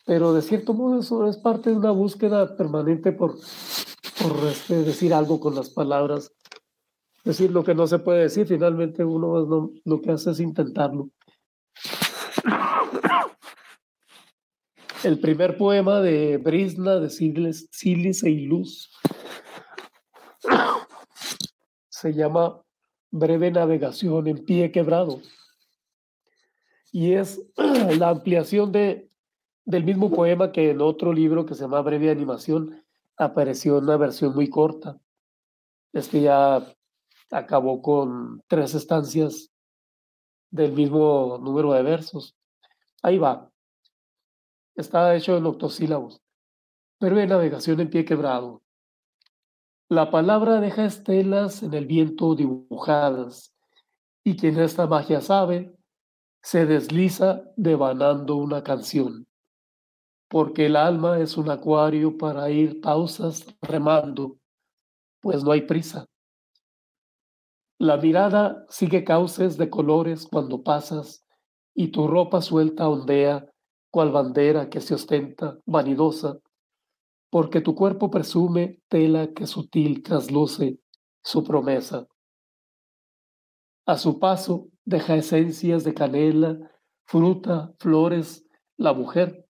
pero 0.07 0.33
de 0.33 0.41
cierto 0.41 0.73
modo 0.73 1.01
eso 1.01 1.29
es 1.29 1.37
parte 1.37 1.69
de 1.69 1.77
una 1.77 1.91
búsqueda 1.91 2.57
permanente 2.57 3.13
por, 3.13 3.35
por 3.35 4.49
este, 4.49 4.77
decir 4.85 5.13
algo 5.13 5.39
con 5.39 5.55
las 5.55 5.69
palabras, 5.69 6.33
decir 7.25 7.51
lo 7.51 7.63
que 7.63 7.75
no 7.75 7.87
se 7.87 7.99
puede 7.99 8.23
decir, 8.23 8.47
finalmente 8.47 9.05
uno 9.05 9.71
lo, 9.85 10.01
que 10.01 10.13
hace 10.13 10.31
es 10.31 10.41
intentarlo. 10.41 11.11
El 15.03 15.21
primer 15.21 15.59
poema 15.59 16.01
de 16.01 16.39
Brisna, 16.39 16.99
de 17.01 17.11
Sílice 17.11 18.31
y 18.31 18.47
Luz, 18.47 18.91
se 21.91 22.15
llama 22.15 22.63
Breve 23.11 23.51
Navegación 23.51 24.27
en 24.27 24.43
Pie 24.43 24.73
Quebrado. 24.73 25.21
Y 26.95 27.15
es 27.15 27.45
la 27.99 28.11
ampliación 28.11 28.71
de, 28.71 29.11
del 29.65 29.83
mismo 29.83 30.13
poema 30.13 30.53
que 30.53 30.71
en 30.71 30.81
otro 30.81 31.13
libro 31.13 31.45
que 31.45 31.57
se 31.57 31.63
llama 31.63 31.83
Breve 31.83 32.09
Animación 32.09 32.85
apareció 33.17 33.79
en 33.79 33.85
una 33.85 33.97
versión 33.97 34.33
muy 34.33 34.49
corta. 34.49 35.01
Este 35.93 36.21
ya 36.21 36.65
acabó 37.33 37.83
con 37.83 38.45
tres 38.47 38.77
estancias 38.77 39.51
del 40.53 40.71
mismo 40.71 41.37
número 41.43 41.73
de 41.73 41.83
versos. 41.83 42.37
Ahí 43.03 43.19
va. 43.19 43.51
Está 44.77 45.17
hecho 45.17 45.37
en 45.37 45.47
octosílabos. 45.47 46.23
Breve 47.01 47.27
navegación 47.27 47.81
en 47.81 47.91
pie 47.91 48.05
quebrado. 48.05 48.63
La 49.89 50.13
palabra 50.13 50.61
deja 50.61 50.85
estelas 50.85 51.65
en 51.65 51.75
el 51.75 51.87
viento 51.87 52.37
dibujadas, 52.37 53.53
y 54.23 54.37
quien 54.37 54.61
esta 54.61 54.87
magia 54.87 55.21
sabe, 55.21 55.75
se 56.45 56.67
desliza 56.67 57.43
devanando 57.57 58.37
una 58.37 58.63
canción 58.63 59.27
porque 60.35 60.67
el 60.67 60.75
alma 60.75 61.21
es 61.21 61.37
un 61.37 61.49
acuario 61.49 62.19
para 62.19 62.51
ir 62.51 62.81
pausas 62.81 63.47
remando, 63.63 64.37
pues 65.21 65.45
no 65.45 65.53
hay 65.53 65.63
prisa. 65.63 66.07
La 67.79 67.99
mirada 67.99 68.67
sigue 68.69 69.05
cauces 69.05 69.57
de 69.57 69.71
colores 69.71 70.27
cuando 70.27 70.61
pasas 70.65 71.25
y 71.73 71.93
tu 71.93 72.09
ropa 72.09 72.43
suelta 72.43 72.89
ondea 72.89 73.47
cual 73.93 74.11
bandera 74.11 74.69
que 74.69 74.81
se 74.81 74.95
ostenta 74.95 75.57
vanidosa, 75.67 76.39
porque 77.31 77.61
tu 77.61 77.77
cuerpo 77.77 78.11
presume 78.11 78.81
tela 78.89 79.33
que 79.33 79.47
sutil 79.47 80.03
trasluce 80.03 80.81
su 81.23 81.45
promesa. 81.45 82.09
A 83.87 83.97
su 83.97 84.19
paso 84.19 84.67
deja 84.85 85.17
esencias 85.17 85.85
de 85.85 85.95
canela, 85.95 86.59
fruta, 87.05 87.73
flores, 87.79 88.47
la 88.77 88.93
mujer, 88.93 89.47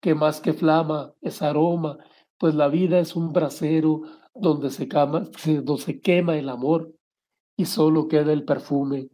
que 0.00 0.14
más 0.14 0.40
que 0.40 0.52
flama 0.52 1.14
es 1.20 1.42
aroma, 1.42 1.98
pues 2.38 2.54
la 2.54 2.68
vida 2.68 2.98
es 2.98 3.16
un 3.16 3.32
brasero 3.32 4.02
donde 4.34 4.70
se, 4.70 4.86
donde 5.62 5.82
se 5.82 6.00
quema 6.00 6.36
el 6.36 6.48
amor 6.48 6.92
y 7.56 7.64
solo 7.64 8.08
queda 8.08 8.32
el 8.32 8.44
perfume 8.44 9.08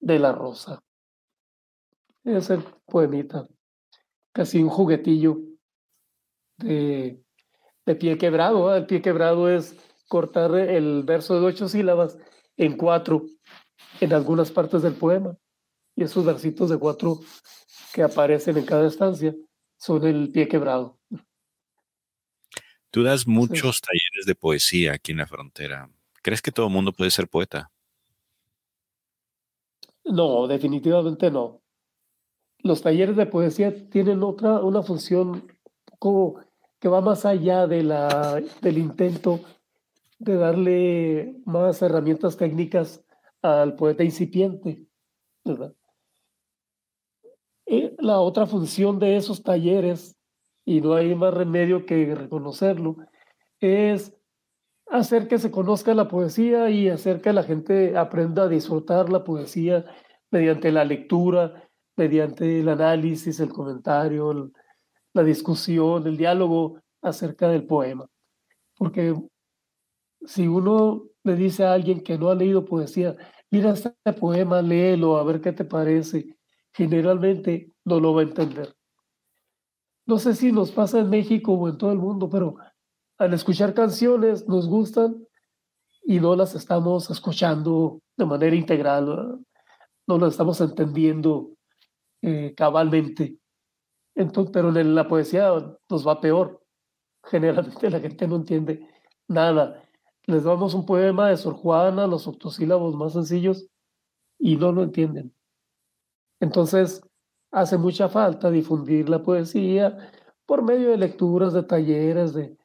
de 0.00 0.18
la 0.18 0.32
rosa. 0.32 0.82
Es 2.24 2.50
el 2.50 2.62
poemita, 2.84 3.48
casi 4.32 4.62
un 4.62 4.68
juguetillo 4.68 5.38
de, 6.58 7.22
de 7.86 7.94
pie 7.96 8.18
quebrado. 8.18 8.74
El 8.74 8.86
pie 8.86 9.00
quebrado 9.00 9.48
es 9.48 9.74
cortar 10.06 10.54
el 10.54 11.02
verso 11.04 11.40
de 11.40 11.46
ocho 11.46 11.68
sílabas 11.68 12.18
en 12.58 12.76
cuatro 12.76 13.24
en 14.00 14.12
algunas 14.12 14.50
partes 14.50 14.82
del 14.82 14.94
poema. 14.94 15.36
Y 15.96 16.04
esos 16.04 16.24
versitos 16.24 16.70
de 16.70 16.78
cuatro 16.78 17.20
que 17.92 18.02
aparecen 18.02 18.56
en 18.56 18.64
cada 18.64 18.86
estancia 18.86 19.34
son 19.76 20.06
el 20.06 20.30
pie 20.30 20.48
quebrado. 20.48 20.98
Tú 22.90 23.02
das 23.02 23.26
muchos 23.26 23.80
talleres 23.80 24.26
de 24.26 24.34
poesía 24.34 24.94
aquí 24.94 25.12
en 25.12 25.18
la 25.18 25.26
frontera. 25.26 25.90
¿Crees 26.22 26.42
que 26.42 26.52
todo 26.52 26.66
el 26.66 26.72
mundo 26.72 26.92
puede 26.92 27.10
ser 27.10 27.28
poeta? 27.28 27.70
No, 30.04 30.46
definitivamente 30.46 31.30
no. 31.30 31.62
Los 32.58 32.82
talleres 32.82 33.16
de 33.16 33.26
poesía 33.26 33.88
tienen 33.88 34.22
otra, 34.22 34.60
una 34.60 34.82
función 34.82 35.46
como 35.98 36.40
que 36.78 36.88
va 36.88 37.00
más 37.00 37.24
allá 37.24 37.66
de 37.66 37.82
la, 37.82 38.42
del 38.60 38.78
intento 38.78 39.40
de 40.18 40.36
darle 40.36 41.36
más 41.44 41.80
herramientas 41.82 42.36
técnicas 42.36 43.04
al 43.42 43.74
poeta 43.76 44.04
incipiente, 44.04 44.86
¿verdad? 45.44 45.74
la 47.98 48.20
otra 48.20 48.46
función 48.46 48.98
de 48.98 49.16
esos 49.16 49.42
talleres, 49.42 50.16
y 50.64 50.80
no 50.80 50.94
hay 50.94 51.14
más 51.14 51.32
remedio 51.32 51.86
que 51.86 52.14
reconocerlo, 52.14 52.96
es 53.60 54.12
hacer 54.86 55.28
que 55.28 55.38
se 55.38 55.50
conozca 55.50 55.94
la 55.94 56.08
poesía 56.08 56.70
y 56.70 56.88
hacer 56.88 57.20
que 57.20 57.32
la 57.32 57.44
gente 57.44 57.96
aprenda 57.96 58.44
a 58.44 58.48
disfrutar 58.48 59.10
la 59.10 59.22
poesía 59.22 59.84
mediante 60.30 60.72
la 60.72 60.84
lectura, 60.84 61.68
mediante 61.96 62.60
el 62.60 62.68
análisis, 62.68 63.38
el 63.40 63.50
comentario, 63.50 64.50
la 65.12 65.22
discusión, 65.22 66.06
el 66.06 66.16
diálogo 66.16 66.80
acerca 67.02 67.48
del 67.48 67.66
poema. 67.66 68.06
Porque 68.76 69.14
si 70.24 70.48
uno 70.48 71.09
le 71.24 71.36
dice 71.36 71.64
a 71.64 71.72
alguien 71.72 72.02
que 72.02 72.18
no 72.18 72.30
ha 72.30 72.34
leído 72.34 72.64
poesía, 72.64 73.16
mira 73.50 73.72
este 73.72 73.92
poema, 74.18 74.62
léelo, 74.62 75.16
a 75.16 75.24
ver 75.24 75.40
qué 75.40 75.52
te 75.52 75.64
parece, 75.64 76.36
generalmente 76.72 77.72
no 77.84 78.00
lo 78.00 78.14
va 78.14 78.22
a 78.22 78.24
entender. 78.24 78.74
No 80.06 80.18
sé 80.18 80.34
si 80.34 80.50
nos 80.52 80.72
pasa 80.72 80.98
en 80.98 81.10
México 81.10 81.52
o 81.52 81.68
en 81.68 81.78
todo 81.78 81.92
el 81.92 81.98
mundo, 81.98 82.28
pero 82.28 82.56
al 83.18 83.34
escuchar 83.34 83.74
canciones 83.74 84.48
nos 84.48 84.66
gustan 84.66 85.26
y 86.02 86.18
no 86.20 86.34
las 86.34 86.54
estamos 86.54 87.10
escuchando 87.10 88.00
de 88.16 88.24
manera 88.24 88.56
integral, 88.56 89.38
no 90.06 90.18
las 90.18 90.32
estamos 90.32 90.60
entendiendo 90.60 91.50
eh, 92.22 92.54
cabalmente. 92.56 93.36
Entonces, 94.14 94.52
pero 94.52 94.76
en 94.76 94.94
la 94.94 95.06
poesía 95.06 95.52
nos 95.88 96.06
va 96.06 96.20
peor. 96.20 96.62
Generalmente 97.24 97.90
la 97.90 98.00
gente 98.00 98.26
no 98.26 98.36
entiende 98.36 98.88
nada. 99.28 99.84
Les 100.30 100.44
damos 100.44 100.74
un 100.74 100.86
poema 100.86 101.28
de 101.28 101.36
Sor 101.36 101.54
Juana, 101.54 102.06
los 102.06 102.28
octosílabos 102.28 102.94
más 102.94 103.14
sencillos, 103.14 103.66
y 104.38 104.54
no 104.54 104.70
lo 104.70 104.84
entienden. 104.84 105.34
Entonces, 106.38 107.02
hace 107.50 107.76
mucha 107.76 108.08
falta 108.08 108.48
difundir 108.48 109.08
la 109.08 109.24
poesía 109.24 110.12
por 110.46 110.62
medio 110.62 110.90
de 110.90 110.98
lecturas, 110.98 111.52
de 111.52 111.64
talleres, 111.64 112.32
de, 112.32 112.56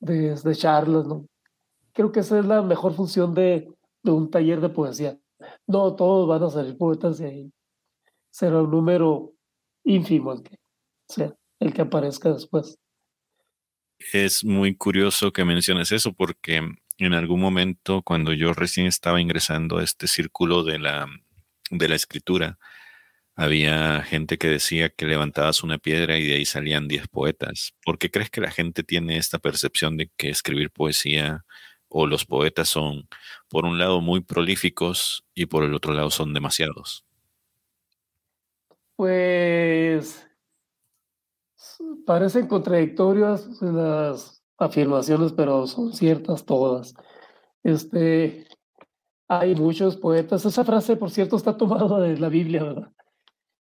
de, 0.00 0.54
charlas, 0.54 1.06
¿no? 1.06 1.26
Creo 1.94 2.12
que 2.12 2.20
esa 2.20 2.38
es 2.38 2.44
la 2.44 2.60
mejor 2.60 2.92
función 2.92 3.32
de, 3.32 3.66
de 4.02 4.10
un 4.10 4.30
taller 4.30 4.60
de 4.60 4.68
poesía. 4.68 5.18
No 5.66 5.96
todos 5.96 6.28
van 6.28 6.42
a 6.42 6.50
salir 6.50 6.76
poetas 6.76 7.16
de 7.16 7.26
ahí. 7.26 7.52
Será 8.30 8.60
un 8.60 8.70
número 8.70 9.32
ínfimo 9.84 10.34
el 10.34 10.42
que 10.42 10.58
sea, 11.08 11.34
el 11.60 11.72
que 11.72 11.80
aparezca 11.80 12.30
después. 12.30 12.78
Es 14.12 14.44
muy 14.44 14.76
curioso 14.76 15.32
que 15.32 15.46
menciones 15.46 15.90
eso 15.92 16.12
porque 16.12 16.60
en 16.98 17.14
algún 17.14 17.40
momento 17.40 18.02
cuando 18.02 18.32
yo 18.32 18.52
recién 18.54 18.86
estaba 18.86 19.20
ingresando 19.20 19.78
a 19.78 19.84
este 19.84 20.06
círculo 20.06 20.64
de 20.64 20.78
la, 20.78 21.06
de 21.70 21.88
la 21.88 21.94
escritura, 21.94 22.58
había 23.34 24.02
gente 24.02 24.38
que 24.38 24.48
decía 24.48 24.88
que 24.88 25.04
levantabas 25.04 25.62
una 25.62 25.76
piedra 25.78 26.16
y 26.16 26.26
de 26.26 26.36
ahí 26.36 26.46
salían 26.46 26.88
10 26.88 27.08
poetas. 27.08 27.74
¿Por 27.84 27.98
qué 27.98 28.10
crees 28.10 28.30
que 28.30 28.40
la 28.40 28.50
gente 28.50 28.82
tiene 28.82 29.18
esta 29.18 29.38
percepción 29.38 29.98
de 29.98 30.10
que 30.16 30.30
escribir 30.30 30.70
poesía 30.70 31.44
o 31.88 32.06
los 32.06 32.24
poetas 32.24 32.68
son, 32.68 33.08
por 33.48 33.66
un 33.66 33.78
lado, 33.78 34.00
muy 34.00 34.20
prolíficos 34.20 35.24
y 35.34 35.46
por 35.46 35.64
el 35.64 35.74
otro 35.74 35.92
lado 35.92 36.10
son 36.10 36.32
demasiados? 36.32 37.04
Pues 38.96 40.26
parecen 42.06 42.46
contradictorias 42.46 43.60
las 43.60 44.35
afirmaciones, 44.58 45.32
pero 45.32 45.66
son 45.66 45.92
ciertas 45.92 46.44
todas. 46.44 46.94
Este, 47.62 48.46
hay 49.28 49.54
muchos 49.54 49.96
poetas. 49.96 50.44
Esa 50.44 50.64
frase, 50.64 50.96
por 50.96 51.10
cierto, 51.10 51.36
está 51.36 51.56
tomada 51.56 52.00
de 52.00 52.18
la 52.18 52.28
Biblia, 52.28 52.62
¿verdad? 52.62 52.92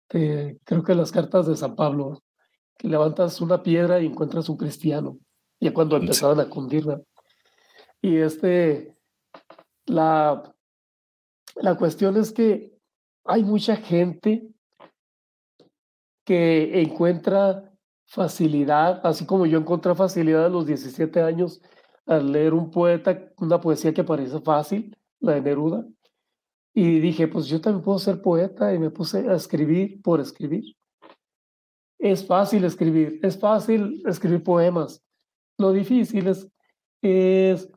creo 0.09 0.83
que 0.83 0.93
las 0.93 1.11
cartas 1.11 1.47
de 1.47 1.55
San 1.55 1.75
Pablo, 1.75 2.21
que 2.77 2.87
levantas 2.87 3.41
una 3.41 3.63
piedra 3.63 3.99
y 3.99 4.05
encuentras 4.05 4.47
un 4.47 4.57
cristiano, 4.57 5.17
ya 5.59 5.73
cuando 5.73 5.97
empezaban 5.97 6.39
a 6.39 6.49
cundirla. 6.49 7.01
Y 7.99 8.17
este, 8.17 8.95
la, 9.85 10.53
la 11.55 11.75
cuestión 11.75 12.15
es 12.17 12.31
que 12.31 12.77
hay 13.25 13.43
mucha 13.43 13.75
gente 13.75 14.47
que 16.25 16.81
encuentra 16.81 17.72
facilidad, 18.13 19.01
así 19.03 19.25
como 19.25 19.47
yo 19.47 19.57
encontré 19.57 19.95
facilidad 19.95 20.45
a 20.45 20.49
los 20.49 20.67
17 20.67 21.19
años 21.23 21.61
al 22.05 22.31
leer 22.31 22.53
un 22.53 22.69
poeta, 22.69 23.31
una 23.37 23.59
poesía 23.59 23.91
que 23.91 24.03
parece 24.03 24.39
fácil, 24.39 24.95
la 25.19 25.33
de 25.33 25.41
Neruda, 25.41 25.83
y 26.75 26.99
dije, 26.99 27.27
pues 27.27 27.47
yo 27.47 27.59
también 27.59 27.83
puedo 27.83 27.97
ser 27.97 28.21
poeta 28.21 28.71
y 28.71 28.77
me 28.77 28.91
puse 28.91 29.27
a 29.27 29.33
escribir 29.33 29.99
por 30.03 30.19
escribir. 30.19 30.75
Es 31.97 32.25
fácil 32.25 32.65
escribir, 32.65 33.19
es 33.23 33.39
fácil 33.39 34.03
escribir 34.05 34.43
poemas. 34.43 35.01
Lo 35.57 35.71
difícil 35.71 36.27
es, 36.27 36.47
es 37.01 37.67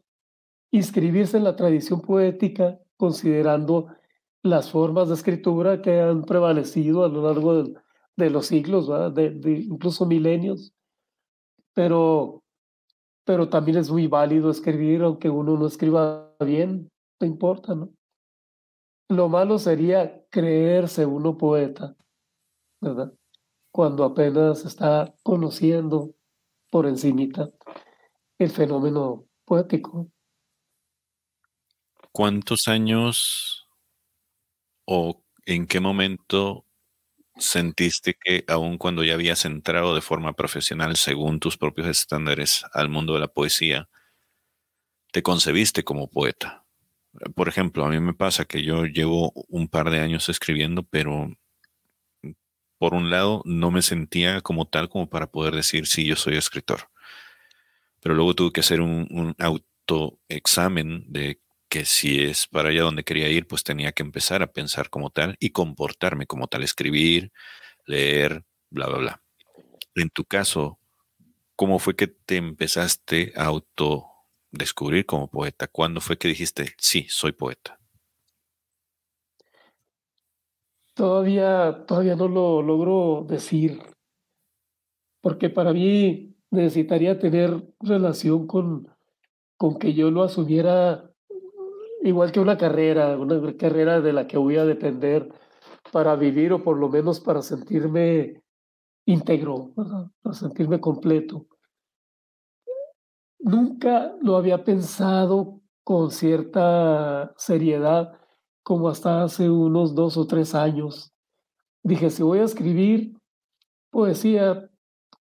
inscribirse 0.70 1.38
en 1.38 1.44
la 1.44 1.56
tradición 1.56 2.02
poética 2.02 2.78
considerando 2.98 3.86
las 4.42 4.70
formas 4.70 5.08
de 5.08 5.14
escritura 5.14 5.80
que 5.80 5.98
han 5.98 6.24
prevalecido 6.24 7.04
a 7.04 7.08
lo 7.08 7.22
largo 7.22 7.64
de, 8.16 8.30
los 8.30 8.46
siglos, 8.46 8.88
de, 9.14 9.66
incluso 9.68 10.06
milenios. 10.06 10.72
Pero, 11.74 12.42
pero 13.24 13.48
también 13.48 13.78
es 13.78 13.90
muy 13.90 14.06
válido 14.06 14.50
escribir, 14.50 15.02
aunque 15.02 15.28
uno 15.28 15.56
no 15.56 15.66
escriba 15.66 16.34
bien, 16.40 16.90
no 17.20 17.26
importa, 17.26 17.74
¿no? 17.74 17.90
Lo 19.08 19.28
malo 19.28 19.58
sería 19.58 20.24
creerse 20.30 21.06
uno 21.06 21.36
poeta, 21.36 21.94
¿verdad? 22.80 23.12
Cuando 23.70 24.04
apenas 24.04 24.64
está 24.64 25.14
conociendo 25.22 26.14
por 26.70 26.86
encimita 26.86 27.50
el 28.38 28.50
fenómeno 28.50 29.26
poético. 29.44 30.10
¿Cuántos 32.10 32.66
años 32.66 33.68
o 34.86 35.22
en 35.44 35.66
qué 35.66 35.80
momento 35.80 36.65
sentiste 37.38 38.14
que 38.14 38.44
aun 38.48 38.78
cuando 38.78 39.04
ya 39.04 39.14
habías 39.14 39.44
entrado 39.44 39.94
de 39.94 40.00
forma 40.00 40.34
profesional 40.34 40.96
según 40.96 41.40
tus 41.40 41.56
propios 41.56 41.88
estándares 41.88 42.64
al 42.72 42.88
mundo 42.88 43.14
de 43.14 43.20
la 43.20 43.28
poesía, 43.28 43.88
te 45.12 45.22
concebiste 45.22 45.84
como 45.84 46.08
poeta? 46.08 46.64
Por 47.34 47.48
ejemplo, 47.48 47.84
a 47.84 47.88
mí 47.88 48.00
me 48.00 48.14
pasa 48.14 48.44
que 48.44 48.62
yo 48.62 48.84
llevo 48.84 49.32
un 49.48 49.68
par 49.68 49.90
de 49.90 50.00
años 50.00 50.28
escribiendo, 50.28 50.82
pero 50.82 51.30
por 52.78 52.94
un 52.94 53.10
lado 53.10 53.42
no 53.44 53.70
me 53.70 53.82
sentía 53.82 54.40
como 54.42 54.66
tal 54.66 54.88
como 54.88 55.08
para 55.08 55.26
poder 55.28 55.54
decir, 55.54 55.86
sí, 55.86 56.06
yo 56.06 56.16
soy 56.16 56.36
escritor. 56.36 56.90
Pero 58.00 58.14
luego 58.14 58.34
tuve 58.34 58.52
que 58.52 58.60
hacer 58.60 58.80
un, 58.80 59.08
un 59.10 59.34
autoexamen 59.38 61.04
de 61.08 61.40
que 61.68 61.84
si 61.84 62.22
es 62.22 62.46
para 62.46 62.68
allá 62.70 62.82
donde 62.82 63.04
quería 63.04 63.28
ir, 63.28 63.46
pues 63.46 63.64
tenía 63.64 63.92
que 63.92 64.02
empezar 64.02 64.42
a 64.42 64.52
pensar 64.52 64.90
como 64.90 65.10
tal 65.10 65.36
y 65.40 65.50
comportarme 65.50 66.26
como 66.26 66.46
tal, 66.46 66.62
escribir, 66.62 67.32
leer, 67.86 68.44
bla, 68.70 68.86
bla, 68.86 68.98
bla. 68.98 69.22
En 69.94 70.10
tu 70.10 70.24
caso, 70.24 70.78
¿cómo 71.56 71.78
fue 71.78 71.96
que 71.96 72.06
te 72.06 72.36
empezaste 72.36 73.32
a 73.36 73.46
auto 73.46 74.06
descubrir 74.50 75.06
como 75.06 75.30
poeta? 75.30 75.66
¿Cuándo 75.66 76.00
fue 76.00 76.18
que 76.18 76.28
dijiste, 76.28 76.74
sí, 76.78 77.06
soy 77.08 77.32
poeta? 77.32 77.78
Todavía, 80.94 81.84
todavía 81.86 82.16
no 82.16 82.28
lo 82.28 82.62
logro 82.62 83.26
decir, 83.28 83.82
porque 85.20 85.50
para 85.50 85.74
mí 85.74 86.34
necesitaría 86.50 87.18
tener 87.18 87.62
relación 87.80 88.46
con, 88.46 88.88
con 89.58 89.78
que 89.78 89.92
yo 89.92 90.10
lo 90.10 90.22
asumiera 90.22 91.10
igual 92.02 92.32
que 92.32 92.40
una 92.40 92.56
carrera, 92.56 93.18
una 93.18 93.56
carrera 93.56 94.00
de 94.00 94.12
la 94.12 94.26
que 94.26 94.38
voy 94.38 94.56
a 94.56 94.64
depender 94.64 95.28
para 95.92 96.16
vivir 96.16 96.52
o 96.52 96.62
por 96.62 96.76
lo 96.76 96.88
menos 96.88 97.20
para 97.20 97.42
sentirme 97.42 98.42
íntegro, 99.06 99.72
para 100.22 100.34
sentirme 100.34 100.80
completo 100.80 101.46
nunca 103.46 104.16
lo 104.20 104.36
había 104.36 104.64
pensado 104.64 105.60
con 105.84 106.10
cierta 106.10 107.32
seriedad 107.36 108.18
como 108.64 108.88
hasta 108.88 109.22
hace 109.22 109.48
unos 109.48 109.94
dos 109.94 110.16
o 110.16 110.26
tres 110.26 110.54
años. 110.54 111.12
Dije, 111.84 112.10
si 112.10 112.24
voy 112.24 112.40
a 112.40 112.44
escribir 112.44 113.16
poesía 113.90 114.68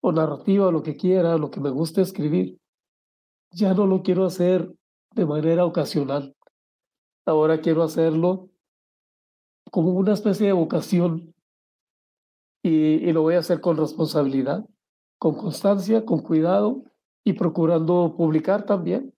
o 0.02 0.12
narrativa 0.12 0.72
lo 0.72 0.82
que 0.82 0.96
quiera, 0.96 1.38
lo 1.38 1.52
que 1.52 1.60
me 1.60 1.70
guste 1.70 2.02
escribir, 2.02 2.58
ya 3.52 3.76
no 3.76 3.86
lo 3.86 4.02
quiero 4.02 4.26
hacer 4.26 4.74
de 5.14 5.26
manera 5.26 5.66
ocasional. 5.66 6.35
Ahora 7.26 7.60
quiero 7.62 7.84
hacerlo 7.84 8.50
como 9.72 9.92
una 9.92 10.14
especie 10.14 10.48
de 10.48 10.54
vocación 10.54 11.34
y, 12.62 12.70
y 12.70 13.12
lo 13.14 13.24
voy 13.24 13.36
a 13.36 13.40
hacer 13.40 13.62
con 13.62 13.78
responsabilidad, 13.78 14.66
con 15.18 15.36
constancia, 15.36 16.06
con 16.06 16.22
cuidado 16.22 16.84
y 17.24 17.34
procurando 17.34 18.16
publicar 18.16 18.66
también. 18.66 19.14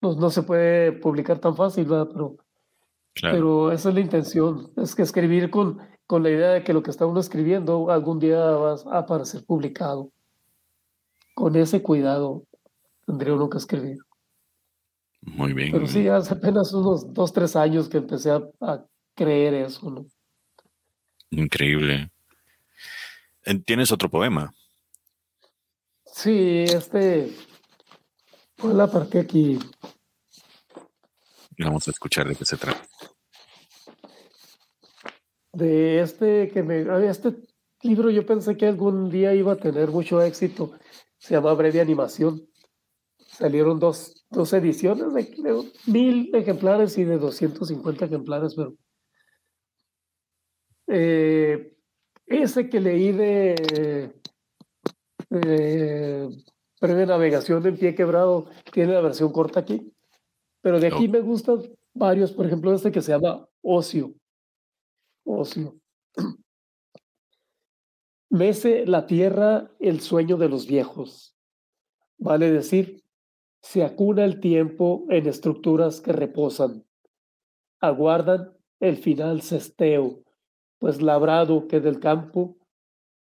No, 0.00 0.14
no 0.14 0.30
se 0.30 0.42
puede 0.42 0.92
publicar 0.92 1.38
tan 1.38 1.56
fácil, 1.56 1.84
¿verdad? 1.84 2.08
Pero, 2.12 2.36
pero 3.20 3.72
esa 3.72 3.90
es 3.90 3.94
la 3.94 4.00
intención, 4.00 4.72
es 4.76 4.94
que 4.94 5.02
escribir 5.02 5.50
con, 5.50 5.78
con 6.06 6.22
la 6.22 6.30
idea 6.30 6.50
de 6.50 6.64
que 6.64 6.72
lo 6.72 6.82
que 6.82 6.90
está 6.90 7.04
uno 7.04 7.20
escribiendo 7.20 7.90
algún 7.90 8.18
día 8.18 8.38
va 8.38 8.74
a 8.74 8.98
aparecer 8.98 9.44
publicado. 9.44 10.10
Con 11.34 11.56
ese 11.56 11.82
cuidado 11.82 12.44
tendría 13.04 13.34
uno 13.34 13.50
que 13.50 13.58
escribir. 13.58 13.98
Muy 15.22 15.52
bien. 15.52 15.72
Pero 15.72 15.86
sí, 15.86 16.08
hace 16.08 16.34
apenas 16.34 16.72
unos 16.72 17.12
dos, 17.12 17.32
tres 17.32 17.54
años 17.56 17.88
que 17.88 17.98
empecé 17.98 18.30
a, 18.30 18.42
a 18.60 18.84
creer 19.14 19.54
eso, 19.54 19.90
¿no? 19.90 20.06
Increíble. 21.30 22.10
¿Tienes 23.64 23.92
otro 23.92 24.08
poema? 24.08 24.52
Sí, 26.04 26.64
este. 26.64 27.32
Pues 28.56 28.74
la 28.74 28.86
parte 28.86 29.20
aquí. 29.20 29.58
Vamos 31.58 31.86
a 31.88 31.90
escuchar 31.90 32.28
de 32.28 32.36
qué 32.36 32.44
se 32.44 32.56
trata. 32.56 32.86
De 35.52 36.00
este 36.00 36.50
que 36.50 36.62
me. 36.62 37.08
Este 37.08 37.36
libro 37.82 38.10
yo 38.10 38.26
pensé 38.26 38.56
que 38.56 38.66
algún 38.66 39.10
día 39.10 39.34
iba 39.34 39.52
a 39.52 39.56
tener 39.56 39.90
mucho 39.90 40.20
éxito. 40.22 40.72
Se 41.18 41.34
llama 41.34 41.54
Breve 41.54 41.80
Animación. 41.80 42.46
Salieron 43.18 43.78
dos, 43.78 44.19
dos 44.30 44.52
ediciones 44.52 45.12
de, 45.12 45.72
mil 45.86 46.34
ejemplares 46.34 46.96
y 46.98 47.04
de 47.04 47.18
250 47.18 48.04
ejemplares, 48.04 48.54
pero. 48.54 48.74
Eh, 50.86 51.76
ese 52.26 52.68
que 52.68 52.80
leí 52.80 53.12
de 53.12 54.12
eh, 55.30 56.28
navegación 56.80 57.66
en 57.66 57.76
pie 57.76 57.94
quebrado 57.94 58.48
tiene 58.72 58.94
la 58.94 59.00
versión 59.00 59.32
corta 59.32 59.60
aquí. 59.60 59.92
Pero 60.62 60.78
de 60.78 60.88
aquí 60.88 61.08
me 61.08 61.20
gustan 61.20 61.62
varios, 61.94 62.32
por 62.32 62.46
ejemplo, 62.46 62.72
este 62.72 62.92
que 62.92 63.02
se 63.02 63.12
llama 63.12 63.48
Ocio. 63.62 64.14
Ocio. 65.24 65.76
Mece 68.30 68.86
la 68.86 69.06
tierra 69.06 69.70
el 69.80 70.00
sueño 70.00 70.36
de 70.36 70.48
los 70.48 70.66
viejos. 70.66 71.36
Vale 72.18 72.50
decir, 72.50 72.99
se 73.62 73.84
acuna 73.84 74.24
el 74.24 74.40
tiempo 74.40 75.04
en 75.10 75.26
estructuras 75.26 76.00
que 76.00 76.12
reposan. 76.12 76.84
Aguardan 77.80 78.56
el 78.80 78.96
final 78.96 79.42
cesteo, 79.42 80.22
pues 80.78 81.02
labrado 81.02 81.68
que 81.68 81.80
del 81.80 82.00
campo, 82.00 82.56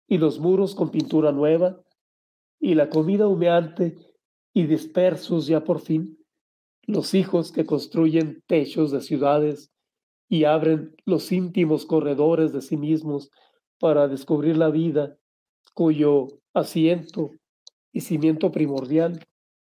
y 0.06 0.18
los 0.18 0.38
muros 0.38 0.74
con 0.74 0.90
pintura 0.90 1.32
nueva, 1.32 1.82
y 2.60 2.74
la 2.74 2.88
comida 2.88 3.26
humeante, 3.26 3.96
y 4.52 4.66
dispersos 4.66 5.46
ya 5.46 5.64
por 5.64 5.80
fin, 5.80 6.18
los 6.86 7.14
hijos 7.14 7.52
que 7.52 7.66
construyen 7.66 8.42
techos 8.46 8.90
de 8.90 9.00
ciudades 9.00 9.70
y 10.28 10.44
abren 10.44 10.94
los 11.04 11.30
íntimos 11.32 11.86
corredores 11.86 12.52
de 12.52 12.62
sí 12.62 12.76
mismos 12.76 13.30
para 13.78 14.08
descubrir 14.08 14.56
la 14.56 14.70
vida, 14.70 15.16
cuyo 15.74 16.28
asiento 16.52 17.30
y 17.92 18.00
cimiento 18.00 18.50
primordial 18.50 19.20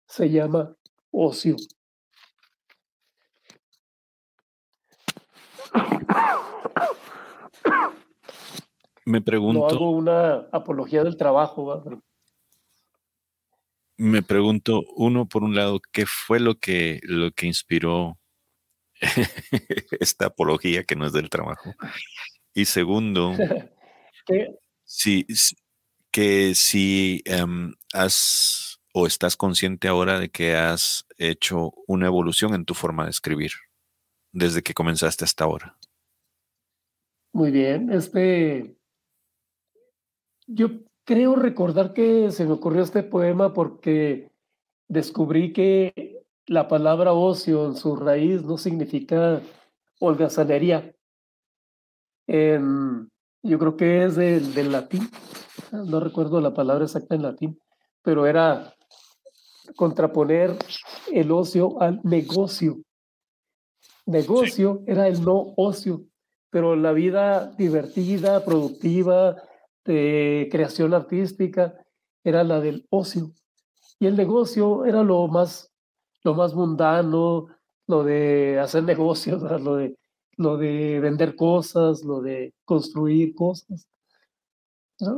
se 0.09 0.29
llama 0.29 0.75
ocio. 1.11 1.55
Me 9.05 9.21
pregunto. 9.21 9.59
No 9.59 9.67
hago 9.67 9.91
una 9.91 10.47
apología 10.51 11.03
del 11.03 11.15
trabajo. 11.15 11.83
Me 13.97 14.23
pregunto, 14.23 14.83
uno, 14.95 15.27
por 15.27 15.43
un 15.43 15.55
lado, 15.55 15.79
¿qué 15.91 16.05
fue 16.05 16.39
lo 16.39 16.55
que, 16.55 16.99
lo 17.03 17.31
que 17.31 17.45
inspiró 17.45 18.17
esta 19.99 20.27
apología 20.27 20.83
que 20.83 20.95
no 20.95 21.05
es 21.05 21.13
del 21.13 21.29
trabajo? 21.29 21.73
Y 22.53 22.65
segundo, 22.65 23.33
si, 24.83 25.25
que 26.11 26.55
si 26.55 27.21
em, 27.25 27.73
has 27.93 28.68
o 28.93 29.07
estás 29.07 29.35
consciente 29.35 29.87
ahora 29.87 30.19
de 30.19 30.29
que 30.29 30.55
has 30.55 31.05
hecho 31.17 31.73
una 31.87 32.07
evolución 32.07 32.53
en 32.53 32.65
tu 32.65 32.73
forma 32.73 33.05
de 33.05 33.11
escribir 33.11 33.51
desde 34.31 34.61
que 34.61 34.73
comenzaste 34.73 35.25
hasta 35.25 35.43
ahora. 35.43 35.77
Muy 37.31 37.51
bien, 37.51 37.91
este, 37.91 38.75
yo 40.47 40.69
creo 41.03 41.35
recordar 41.35 41.93
que 41.93 42.31
se 42.31 42.45
me 42.45 42.53
ocurrió 42.53 42.81
este 42.81 43.03
poema 43.03 43.53
porque 43.53 44.31
descubrí 44.87 45.53
que 45.53 46.23
la 46.47 46.67
palabra 46.67 47.13
ocio 47.13 47.67
en 47.67 47.75
su 47.75 47.95
raíz 47.95 48.43
no 48.43 48.57
significa 48.57 49.41
holgazanería. 49.99 50.95
yo 52.27 53.59
creo 53.59 53.77
que 53.77 54.03
es 54.05 54.15
del, 54.15 54.53
del 54.53 54.71
latín, 54.71 55.07
no 55.71 55.99
recuerdo 55.99 56.41
la 56.41 56.53
palabra 56.53 56.85
exacta 56.85 57.13
en 57.13 57.21
latín, 57.21 57.61
pero 58.01 58.25
era 58.25 58.73
contraponer 59.75 60.55
el 61.11 61.31
ocio 61.31 61.81
al 61.81 61.99
negocio. 62.03 62.77
Negocio 64.05 64.81
era 64.87 65.07
el 65.07 65.23
no 65.23 65.53
ocio, 65.55 66.03
pero 66.49 66.75
la 66.75 66.91
vida 66.91 67.51
divertida, 67.57 68.43
productiva, 68.43 69.35
de 69.85 70.49
creación 70.51 70.93
artística, 70.93 71.73
era 72.23 72.43
la 72.43 72.59
del 72.59 72.85
ocio. 72.89 73.31
Y 73.99 74.07
el 74.07 74.15
negocio 74.15 74.85
era 74.85 75.03
lo 75.03 75.27
más, 75.27 75.71
lo 76.23 76.33
más 76.35 76.53
mundano, 76.53 77.47
lo 77.87 78.03
de 78.03 78.59
hacer 78.59 78.83
negocios, 78.93 79.41
lo 79.41 79.75
de, 79.75 79.97
lo 80.37 80.57
de 80.57 80.99
vender 80.99 81.35
cosas, 81.35 82.03
lo 82.03 82.21
de 82.21 82.53
construir 82.65 83.35
cosas. 83.35 83.87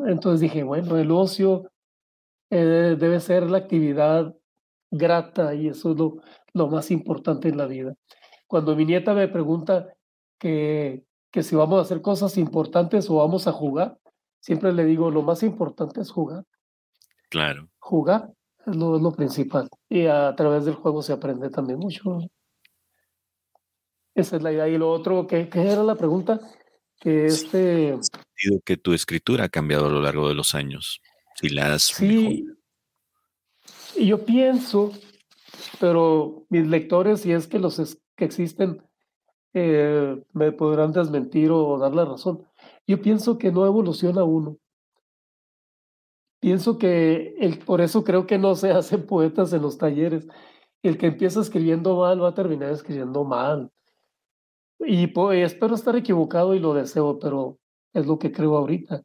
Entonces 0.07 0.41
dije, 0.41 0.63
bueno, 0.63 0.97
el 0.97 1.11
ocio 1.11 1.71
eh, 2.49 2.95
debe 2.99 3.19
ser 3.19 3.49
la 3.49 3.59
actividad 3.59 4.35
grata 4.91 5.55
y 5.55 5.69
eso 5.69 5.91
es 5.91 5.97
lo, 5.97 6.21
lo 6.53 6.67
más 6.67 6.91
importante 6.91 7.49
en 7.49 7.57
la 7.57 7.65
vida. 7.65 7.95
Cuando 8.47 8.75
mi 8.75 8.85
nieta 8.85 9.13
me 9.13 9.27
pregunta 9.29 9.93
que, 10.37 11.05
que 11.31 11.41
si 11.41 11.55
vamos 11.55 11.79
a 11.79 11.81
hacer 11.83 12.01
cosas 12.01 12.37
importantes 12.37 13.09
o 13.09 13.15
vamos 13.15 13.47
a 13.47 13.53
jugar, 13.53 13.97
siempre 14.41 14.73
le 14.73 14.85
digo, 14.85 15.09
lo 15.09 15.23
más 15.23 15.41
importante 15.43 16.01
es 16.01 16.11
jugar. 16.11 16.43
Claro. 17.29 17.69
Jugar 17.79 18.29
es 18.65 18.75
lo, 18.75 18.99
lo 18.99 19.11
principal. 19.13 19.69
Y 19.89 20.05
a 20.05 20.35
través 20.35 20.65
del 20.65 20.75
juego 20.75 21.01
se 21.01 21.13
aprende 21.13 21.49
también 21.49 21.79
mucho. 21.79 22.19
Esa 24.13 24.35
es 24.35 24.41
la 24.43 24.51
idea. 24.51 24.67
Y 24.67 24.77
lo 24.77 24.91
otro, 24.91 25.25
¿qué, 25.25 25.47
qué 25.47 25.61
era 25.61 25.83
la 25.83 25.95
pregunta? 25.95 26.41
Que 26.99 27.27
este... 27.27 27.97
Sentido 28.01 28.61
que 28.65 28.75
tu 28.75 28.93
escritura 28.93 29.45
ha 29.45 29.49
cambiado 29.49 29.87
a 29.87 29.89
lo 29.89 30.01
largo 30.01 30.27
de 30.27 30.35
los 30.35 30.53
años. 30.53 31.01
Si 31.35 31.49
la 31.49 31.73
has 31.73 31.83
Sí, 31.83 32.45
y 33.95 34.07
yo 34.07 34.25
pienso, 34.25 34.91
pero 35.79 36.45
mis 36.49 36.67
lectores, 36.67 37.21
si 37.21 37.31
es 37.31 37.47
que 37.47 37.59
los 37.59 37.97
que 38.15 38.25
existen, 38.25 38.81
eh, 39.53 40.23
me 40.33 40.51
podrán 40.51 40.91
desmentir 40.91 41.51
o 41.51 41.77
dar 41.77 41.93
la 41.93 42.05
razón. 42.05 42.45
Yo 42.87 43.01
pienso 43.01 43.37
que 43.37 43.51
no 43.51 43.65
evoluciona 43.65 44.23
uno. 44.23 44.57
Pienso 46.39 46.77
que 46.77 47.35
el, 47.39 47.59
por 47.59 47.81
eso 47.81 48.03
creo 48.03 48.25
que 48.25 48.37
no 48.37 48.55
se 48.55 48.71
hacen 48.71 49.05
poetas 49.05 49.53
en 49.53 49.61
los 49.61 49.77
talleres. 49.77 50.27
El 50.81 50.97
que 50.97 51.07
empieza 51.07 51.41
escribiendo 51.41 51.97
mal 51.97 52.21
va 52.23 52.29
a 52.29 52.33
terminar 52.33 52.71
escribiendo 52.71 53.23
mal. 53.23 53.71
Y 54.79 55.13
espero 55.43 55.75
estar 55.75 55.95
equivocado 55.95 56.55
y 56.55 56.59
lo 56.59 56.73
deseo, 56.73 57.19
pero 57.19 57.59
es 57.93 58.07
lo 58.07 58.17
que 58.17 58.31
creo 58.31 58.57
ahorita. 58.57 59.03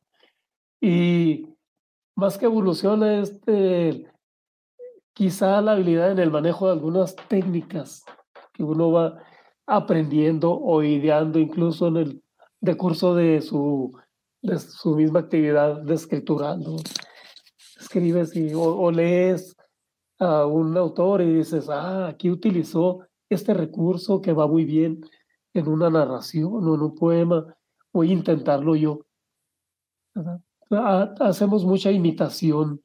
Y 0.81 1.49
más 2.15 2.39
que 2.39 2.47
evoluciona, 2.47 3.21
este, 3.21 4.07
quizá 5.17 5.63
la 5.63 5.73
habilidad 5.73 6.11
en 6.13 6.19
el 6.19 6.31
manejo 6.31 6.67
de 6.67 6.75
algunas 6.75 7.17
técnicas 7.17 8.05
que 8.53 8.63
uno 8.63 8.93
va 8.93 9.17
aprendiendo 9.67 10.53
o 10.53 10.83
ideando 10.83 11.39
incluso 11.39 11.89
en 11.89 11.97
el 11.97 12.23
decurso 12.61 13.15
de 13.15 13.41
su, 13.41 13.99
de 14.43 14.59
su 14.59 14.95
misma 14.95 15.21
actividad 15.21 15.81
de 15.81 15.95
escritura. 15.95 16.55
Escribes 17.81 18.37
y, 18.37 18.53
o, 18.55 18.91
lees 18.91 19.57
a 20.19 20.45
un 20.45 20.77
autor 20.77 21.23
y 21.23 21.33
dices, 21.33 21.71
ah, 21.71 22.09
aquí 22.09 22.31
utilizó 22.31 23.01
este 23.31 23.55
recurso 23.55 24.21
que 24.21 24.35
va 24.35 24.47
muy 24.47 24.67
bien 24.67 25.01
en 25.55 25.67
una 25.67 25.89
narración 25.89 26.53
o 26.53 26.75
en 26.75 26.83
un 26.83 26.95
poema, 26.95 27.57
voy 27.91 28.11
a 28.11 28.13
intentarlo 28.13 28.77
yo. 28.77 29.01
Hacemos 31.21 31.65
mucha 31.65 31.91
imitación 31.91 32.83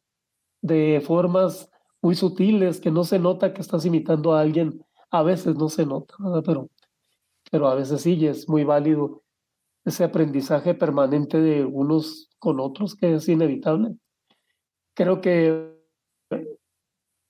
de 0.61 1.03
formas 1.05 1.70
muy 2.01 2.15
sutiles, 2.15 2.79
que 2.79 2.91
no 2.91 3.03
se 3.03 3.19
nota 3.19 3.53
que 3.53 3.61
estás 3.61 3.85
imitando 3.85 4.33
a 4.33 4.41
alguien. 4.41 4.83
A 5.11 5.23
veces 5.23 5.55
no 5.55 5.69
se 5.69 5.85
nota, 5.85 6.15
pero, 6.45 6.69
pero 7.51 7.67
a 7.67 7.75
veces 7.75 8.01
sí, 8.01 8.25
es 8.25 8.47
muy 8.49 8.63
válido 8.63 9.23
ese 9.85 10.03
aprendizaje 10.03 10.73
permanente 10.75 11.39
de 11.39 11.65
unos 11.65 12.29
con 12.39 12.59
otros 12.59 12.95
que 12.95 13.15
es 13.15 13.27
inevitable. 13.27 13.95
Creo 14.95 15.21
que 15.21 15.77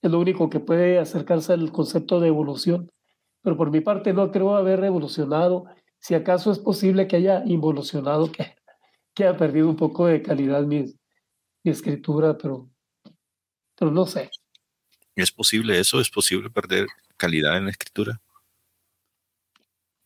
es 0.02 0.12
lo 0.12 0.20
único 0.20 0.50
que 0.50 0.60
puede 0.60 1.00
acercarse 1.00 1.54
al 1.54 1.72
concepto 1.72 2.20
de 2.20 2.28
evolución, 2.28 2.92
pero 3.42 3.58
por 3.58 3.72
mi 3.72 3.82
parte 3.82 4.14
no 4.14 4.32
creo 4.32 4.56
haber 4.56 4.84
evolucionado. 4.84 5.66
Si 6.00 6.16
acaso 6.16 6.52
es 6.52 6.60
posible 6.60 7.08
que 7.08 7.18
haya 7.18 7.44
involucionado, 7.46 8.32
que, 8.32 8.56
que 9.14 9.26
haya 9.26 9.38
perdido 9.38 9.70
un 9.70 9.76
poco 9.76 10.08
de 10.08 10.22
calidad 10.22 10.64
mi, 10.64 10.86
mi 11.64 11.72
escritura, 11.72 12.38
pero, 12.38 12.70
pero 13.76 13.92
no 13.92 14.06
sé. 14.06 14.30
¿Es 15.16 15.32
posible 15.32 15.80
eso? 15.80 16.00
¿Es 16.00 16.10
posible 16.10 16.50
perder 16.50 16.88
calidad 17.18 17.58
en 17.58 17.66
la 17.66 17.72
escritura? 17.72 18.22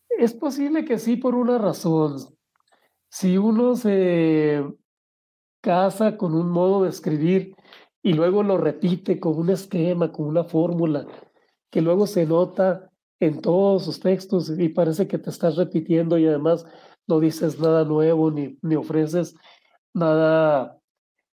Es 0.09 0.33
posible 0.33 0.85
que 0.85 0.97
sí 0.97 1.17
por 1.17 1.35
una 1.35 1.57
razón. 1.57 2.17
Si 3.09 3.37
uno 3.37 3.75
se 3.75 4.63
casa 5.61 6.17
con 6.17 6.35
un 6.35 6.49
modo 6.49 6.83
de 6.83 6.89
escribir 6.89 7.55
y 8.01 8.13
luego 8.13 8.43
lo 8.43 8.57
repite 8.57 9.19
con 9.19 9.37
un 9.37 9.49
esquema, 9.49 10.11
con 10.11 10.27
una 10.27 10.43
fórmula, 10.43 11.07
que 11.69 11.81
luego 11.81 12.07
se 12.07 12.25
nota 12.25 12.91
en 13.19 13.41
todos 13.41 13.85
sus 13.85 13.99
textos 13.99 14.51
y 14.57 14.69
parece 14.69 15.07
que 15.07 15.17
te 15.17 15.29
estás 15.29 15.55
repitiendo 15.55 16.17
y 16.17 16.27
además 16.27 16.65
no 17.07 17.19
dices 17.19 17.59
nada 17.59 17.83
nuevo 17.85 18.31
ni, 18.31 18.57
ni 18.61 18.75
ofreces 18.75 19.35
nada 19.93 20.79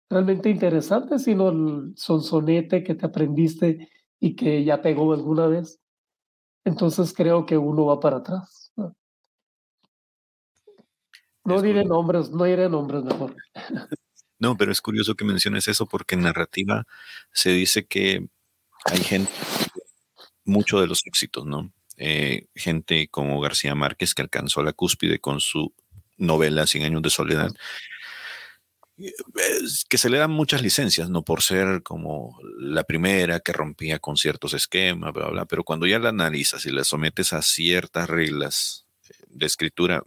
realmente 0.09 0.49
interesante, 0.49 1.19
sino 1.19 1.49
el 1.49 1.93
sonsonete 1.95 2.83
que 2.83 2.95
te 2.95 3.05
aprendiste 3.05 3.89
y 4.19 4.35
que 4.35 4.63
ya 4.63 4.81
pegó 4.81 5.13
alguna 5.13 5.47
vez. 5.47 5.79
Entonces 6.65 7.13
creo 7.13 7.45
que 7.45 7.57
uno 7.57 7.85
va 7.85 7.99
para 7.99 8.17
atrás. 8.17 8.71
No, 11.45 11.61
diré 11.61 11.83
nombres, 11.83 12.29
no 12.31 12.45
diré 12.45 12.69
nombres 12.69 13.03
mejor. 13.03 13.35
No, 14.39 14.57
pero 14.57 14.71
es 14.71 14.81
curioso 14.81 15.15
que 15.15 15.25
menciones 15.25 15.67
eso 15.67 15.85
porque 15.85 16.15
en 16.15 16.21
narrativa 16.21 16.85
se 17.31 17.51
dice 17.51 17.85
que 17.85 18.27
hay 18.85 18.99
gente, 18.99 19.31
mucho 20.43 20.81
de 20.81 20.87
los 20.87 21.05
éxitos, 21.05 21.45
¿no? 21.45 21.71
Eh, 21.97 22.47
gente 22.55 23.07
como 23.09 23.39
García 23.39 23.75
Márquez 23.75 24.13
que 24.13 24.21
alcanzó 24.21 24.63
la 24.63 24.73
cúspide 24.73 25.19
con 25.19 25.39
su 25.39 25.73
novela 26.17 26.67
Cien 26.67 26.83
años 26.83 27.01
de 27.01 27.09
soledad, 27.09 27.51
que 29.89 29.97
se 29.97 30.09
le 30.09 30.17
dan 30.17 30.31
muchas 30.31 30.61
licencias, 30.61 31.09
no 31.09 31.23
por 31.23 31.41
ser 31.41 31.81
como 31.81 32.37
la 32.59 32.83
primera 32.83 33.39
que 33.39 33.53
rompía 33.53 33.99
con 33.99 34.17
ciertos 34.17 34.53
esquemas, 34.53 35.13
bla, 35.13 35.29
bla, 35.29 35.45
pero 35.45 35.63
cuando 35.63 35.87
ya 35.87 35.99
la 35.99 36.09
analizas 36.09 36.65
y 36.65 36.71
la 36.71 36.83
sometes 36.83 37.33
a 37.33 37.41
ciertas 37.41 38.09
reglas 38.09 38.85
de 39.27 39.45
escritura, 39.45 40.03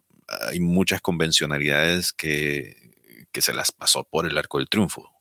hay 0.48 0.60
muchas 0.60 1.00
convencionalidades 1.00 2.12
que, 2.12 2.92
que 3.32 3.42
se 3.42 3.54
las 3.54 3.72
pasó 3.72 4.04
por 4.04 4.26
el 4.26 4.38
arco 4.38 4.58
del 4.58 4.68
triunfo 4.68 5.12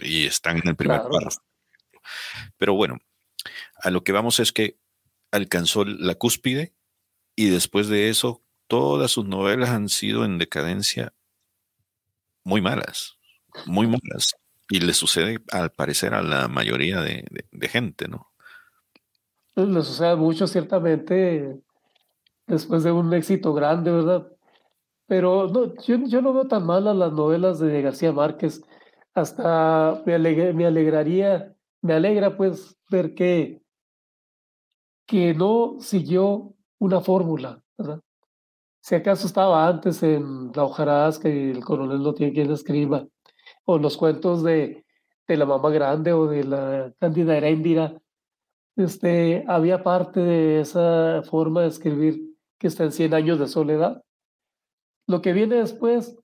y 0.00 0.26
están 0.26 0.58
en 0.58 0.68
el 0.68 0.76
primer 0.76 1.02
párrafo. 1.02 1.42
Pero 2.58 2.74
bueno, 2.74 2.98
a 3.82 3.90
lo 3.90 4.04
que 4.04 4.12
vamos 4.12 4.40
es 4.40 4.52
que 4.52 4.78
alcanzó 5.30 5.84
la 5.84 6.14
cúspide 6.14 6.74
y 7.34 7.48
después 7.48 7.88
de 7.88 8.08
eso 8.08 8.44
todas 8.66 9.10
sus 9.10 9.26
novelas 9.26 9.70
han 9.70 9.88
sido 9.88 10.24
en 10.24 10.38
decadencia 10.38 11.12
muy 12.46 12.60
malas, 12.60 13.18
muy 13.66 13.88
malas. 13.88 14.36
Y 14.70 14.78
le 14.78 14.94
sucede 14.94 15.38
al 15.50 15.70
parecer 15.70 16.14
a 16.14 16.22
la 16.22 16.46
mayoría 16.46 17.00
de, 17.00 17.24
gente, 17.68 18.06
¿no? 18.06 18.28
Pues 19.54 19.68
le 19.68 19.82
sucede 19.82 20.14
mucho, 20.14 20.46
ciertamente, 20.46 21.60
después 22.46 22.84
de 22.84 22.92
un 22.92 23.12
éxito 23.14 23.52
grande, 23.52 23.90
¿verdad? 23.90 24.28
Pero 25.06 25.48
no, 25.48 25.74
yo, 25.82 26.22
no 26.22 26.32
veo 26.32 26.46
tan 26.46 26.64
malas 26.64 26.94
las 26.96 27.12
novelas 27.12 27.58
de 27.58 27.82
García 27.82 28.12
Márquez. 28.12 28.62
Hasta 29.12 30.02
me, 30.06 30.18
me 30.52 30.66
alegraría, 30.66 31.52
me 31.82 31.94
alegra 31.94 32.36
pues 32.36 32.76
ver 32.88 33.14
que, 33.14 33.60
que 35.04 35.34
no 35.34 35.78
siguió 35.80 36.54
una 36.78 37.00
fórmula, 37.00 37.60
¿verdad? 37.76 38.00
Si 38.86 38.94
acaso 38.94 39.26
estaba 39.26 39.66
antes 39.66 40.00
en 40.04 40.52
La 40.54 40.62
hojarasca 40.62 41.24
que 41.28 41.50
el 41.50 41.64
coronel 41.64 42.04
no 42.04 42.14
tiene 42.14 42.32
quien 42.32 42.52
escriba, 42.52 43.04
o 43.64 43.78
los 43.78 43.96
cuentos 43.96 44.44
de, 44.44 44.86
de 45.26 45.36
la 45.36 45.44
mamá 45.44 45.70
grande 45.70 46.12
o 46.12 46.28
de 46.28 46.44
la 46.44 46.94
Cándida 47.00 47.36
Heréndira, 47.36 48.00
este, 48.76 49.44
había 49.48 49.82
parte 49.82 50.20
de 50.20 50.60
esa 50.60 51.24
forma 51.24 51.62
de 51.62 51.66
escribir 51.66 52.36
que 52.60 52.68
está 52.68 52.84
en 52.84 52.92
Cien 52.92 53.12
años 53.12 53.40
de 53.40 53.48
soledad. 53.48 54.04
Lo 55.08 55.20
que 55.20 55.32
viene 55.32 55.56
después 55.56 56.16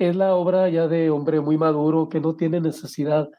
es 0.00 0.16
la 0.16 0.34
obra 0.34 0.68
ya 0.70 0.88
de 0.88 1.08
hombre 1.08 1.40
muy 1.40 1.56
maduro 1.56 2.08
que 2.08 2.18
no 2.18 2.34
tiene 2.34 2.60
necesidad 2.60 3.30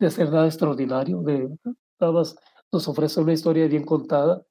de 0.00 0.06
hacer 0.08 0.32
nada 0.32 0.46
extraordinario, 0.46 1.20
de 1.20 1.56
nada 2.00 2.12
más 2.12 2.34
nos 2.72 2.88
ofrece 2.88 3.20
una 3.20 3.32
historia 3.32 3.68
bien 3.68 3.84
contada. 3.84 4.42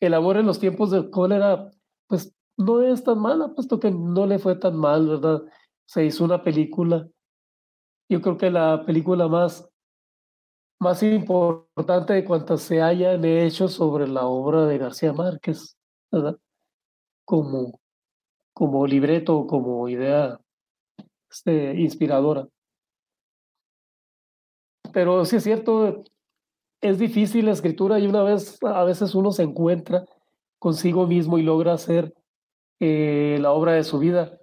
El 0.00 0.14
amor 0.14 0.38
en 0.38 0.46
los 0.46 0.58
tiempos 0.58 0.90
del 0.90 1.10
cólera, 1.10 1.70
pues 2.06 2.32
no 2.60 2.82
es 2.82 3.02
tan 3.02 3.18
mala, 3.18 3.48
puesto 3.48 3.80
que 3.80 3.90
no 3.90 4.26
le 4.26 4.38
fue 4.38 4.56
tan 4.56 4.76
mal, 4.76 5.08
¿verdad? 5.08 5.42
Se 5.86 6.04
hizo 6.04 6.24
una 6.24 6.42
película. 6.42 7.08
Yo 8.08 8.20
creo 8.20 8.36
que 8.36 8.50
la 8.50 8.84
película 8.84 9.28
más, 9.28 9.68
más 10.78 11.02
importante 11.02 12.12
de 12.12 12.24
cuantas 12.24 12.62
se 12.62 12.82
hayan 12.82 13.24
hecho 13.24 13.68
sobre 13.68 14.06
la 14.06 14.26
obra 14.26 14.66
de 14.66 14.78
García 14.78 15.12
Márquez, 15.12 15.76
¿verdad? 16.10 16.38
Como, 17.24 17.80
como 18.52 18.86
libreto, 18.86 19.46
como 19.46 19.88
idea 19.88 20.38
este, 21.30 21.74
inspiradora. 21.80 22.48
Pero 24.92 25.24
sí 25.24 25.36
es 25.36 25.44
cierto, 25.44 26.04
es 26.80 26.98
difícil 26.98 27.46
la 27.46 27.52
escritura 27.52 27.98
y 27.98 28.06
una 28.06 28.22
vez, 28.22 28.58
a 28.62 28.84
veces 28.84 29.14
uno 29.14 29.32
se 29.32 29.44
encuentra 29.44 30.04
consigo 30.58 31.06
mismo 31.06 31.38
y 31.38 31.42
logra 31.42 31.74
hacer 31.74 32.14
eh, 32.80 33.38
la 33.40 33.52
obra 33.52 33.72
de 33.72 33.84
su 33.84 33.98
vida. 33.98 34.38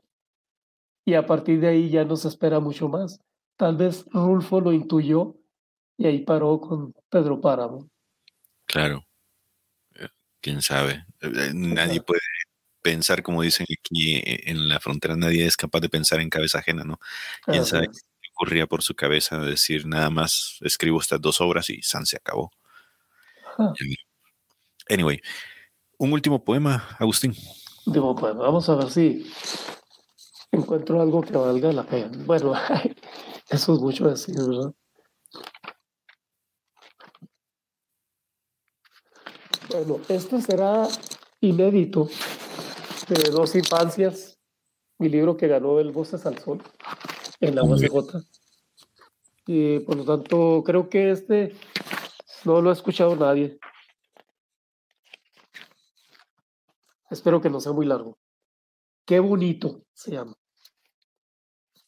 Y 1.04 1.16
a 1.16 1.26
partir 1.26 1.60
de 1.60 1.68
ahí 1.68 1.90
ya 1.90 2.06
no 2.06 2.16
se 2.16 2.28
espera 2.28 2.60
mucho 2.60 2.88
más. 2.88 3.20
Tal 3.56 3.76
vez 3.76 4.06
Rulfo 4.12 4.62
lo 4.62 4.72
intuyó 4.72 5.36
y 5.98 6.06
ahí 6.06 6.20
paró 6.20 6.62
con 6.62 6.94
Pedro 7.10 7.42
Páramo. 7.42 7.90
Claro. 8.66 9.04
Eh, 9.96 10.08
Quién 10.40 10.62
sabe. 10.62 11.06
Eh, 11.22 11.52
nadie 11.54 12.02
puede 12.02 12.22
pensar, 12.82 13.24
como 13.24 13.42
dicen 13.42 13.66
aquí 13.70 14.22
en 14.24 14.70
la 14.70 14.80
frontera, 14.80 15.16
nadie 15.16 15.46
es 15.46 15.58
capaz 15.58 15.80
de 15.80 15.90
pensar 15.90 16.20
en 16.20 16.30
cabeza 16.30 16.60
ajena, 16.60 16.84
¿no? 16.84 17.00
Quién 17.46 17.66
sabe 17.66 17.88
qué 17.88 18.30
ocurría 18.34 18.68
por 18.68 18.84
su 18.84 18.96
cabeza 18.96 19.40
decir 19.40 19.86
nada 19.88 20.10
más 20.10 20.58
escribo 20.62 21.02
estas 21.02 21.20
dos 21.20 21.42
obras 21.42 21.70
y 21.70 21.82
San 21.82 22.06
se 22.06 22.18
acabó. 22.18 22.52
Anyway, 24.90 25.20
un 25.98 26.14
último 26.14 26.44
poema, 26.44 26.96
Agustín. 27.00 27.36
Digo, 27.88 28.14
pues 28.16 28.36
vamos 28.36 28.68
a 28.68 28.76
ver 28.76 28.90
si 28.90 29.26
encuentro 30.52 31.02
algo 31.02 31.22
que 31.22 31.32
valga 31.32 31.72
la 31.72 31.86
pena. 31.86 32.12
Bueno, 32.26 32.54
eso 33.50 33.74
es 33.74 33.80
mucho 33.80 34.10
decir, 34.10 34.36
¿verdad? 34.36 34.74
Bueno, 39.70 40.02
este 40.10 40.42
será 40.42 40.86
inédito 41.40 42.10
de 43.08 43.30
dos 43.32 43.56
infancias, 43.56 44.38
mi 45.00 45.08
libro 45.08 45.38
que 45.38 45.48
ganó 45.48 45.80
el 45.80 45.92
Voces 45.92 46.26
al 46.26 46.38
Sol 46.40 46.62
en 47.40 47.56
la 47.56 47.64
USJ. 47.64 48.22
Y 49.46 49.80
por 49.80 49.96
lo 49.96 50.04
tanto, 50.04 50.62
creo 50.66 50.90
que 50.90 51.12
este 51.12 51.56
no 52.44 52.62
lo 52.62 52.70
ha 52.70 52.74
escuchado 52.74 53.16
nadie. 53.16 53.60
Espero 57.10 57.42
que 57.42 57.50
no 57.50 57.60
sea 57.60 57.72
muy 57.72 57.86
largo. 57.86 58.18
Qué 59.06 59.20
bonito 59.20 59.84
se 59.94 60.12
llama. 60.12 60.36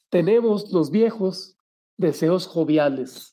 Tenemos 0.10 0.71
los 0.71 0.89
viejos 0.89 1.58
deseos 1.97 2.47
joviales. 2.47 3.32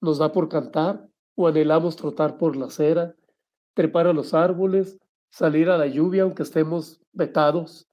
Nos 0.00 0.18
da 0.18 0.32
por 0.32 0.48
cantar 0.48 1.08
o 1.34 1.48
anhelamos 1.48 1.96
trotar 1.96 2.36
por 2.36 2.56
la 2.56 2.66
acera, 2.66 3.14
trepar 3.74 4.06
a 4.06 4.12
los 4.12 4.34
árboles, 4.34 4.98
salir 5.30 5.70
a 5.70 5.78
la 5.78 5.86
lluvia 5.86 6.24
aunque 6.24 6.42
estemos 6.42 7.00
vetados. 7.12 7.88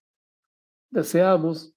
Deseamos, 0.89 1.73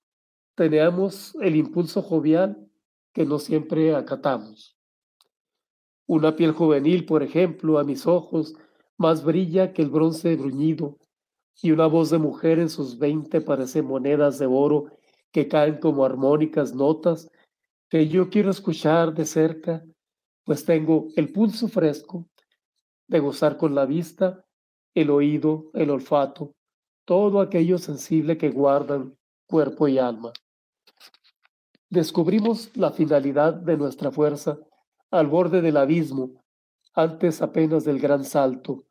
tenemos 0.56 1.34
el 1.40 1.56
impulso 1.56 2.02
jovial 2.02 2.68
que 3.12 3.24
no 3.24 3.38
siempre 3.38 3.94
acatamos. 3.94 4.76
Una 6.06 6.34
piel 6.34 6.52
juvenil, 6.52 7.06
por 7.06 7.22
ejemplo, 7.22 7.78
a 7.78 7.84
mis 7.84 8.06
ojos, 8.06 8.54
más 8.96 9.24
brilla 9.24 9.72
que 9.72 9.82
el 9.82 9.90
bronce 9.90 10.34
bruñido, 10.36 10.98
y 11.62 11.72
una 11.72 11.86
voz 11.86 12.10
de 12.10 12.18
mujer 12.18 12.58
en 12.58 12.68
sus 12.68 12.98
veinte 12.98 13.40
parece 13.40 13.82
monedas 13.82 14.38
de 14.38 14.46
oro 14.46 14.86
que 15.32 15.48
caen 15.48 15.78
como 15.78 16.04
armónicas 16.04 16.74
notas 16.74 17.30
que 17.88 18.08
yo 18.08 18.30
quiero 18.30 18.50
escuchar 18.50 19.12
de 19.14 19.26
cerca, 19.26 19.84
pues 20.44 20.64
tengo 20.64 21.08
el 21.16 21.32
pulso 21.32 21.68
fresco 21.68 22.26
de 23.08 23.18
gozar 23.18 23.56
con 23.56 23.74
la 23.74 23.84
vista, 23.84 24.44
el 24.94 25.10
oído, 25.10 25.70
el 25.74 25.90
olfato, 25.90 26.54
todo 27.04 27.40
aquello 27.40 27.78
sensible 27.78 28.38
que 28.38 28.50
guardan 28.50 29.16
cuerpo 29.46 29.88
y 29.88 29.98
alma. 29.98 30.32
Descubrimos 31.88 32.70
la 32.76 32.92
finalidad 32.92 33.54
de 33.54 33.76
nuestra 33.76 34.12
fuerza 34.12 34.58
al 35.10 35.26
borde 35.26 35.60
del 35.60 35.76
abismo, 35.76 36.40
antes 36.94 37.42
apenas 37.42 37.84
del 37.84 37.98
gran 37.98 38.24
salto. 38.24 38.84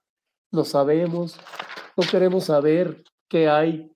Lo 0.52 0.66
sabemos 0.66 1.40
no 2.00 2.06
queremos 2.10 2.46
saber 2.46 3.04
que 3.28 3.50
hay 3.50 3.92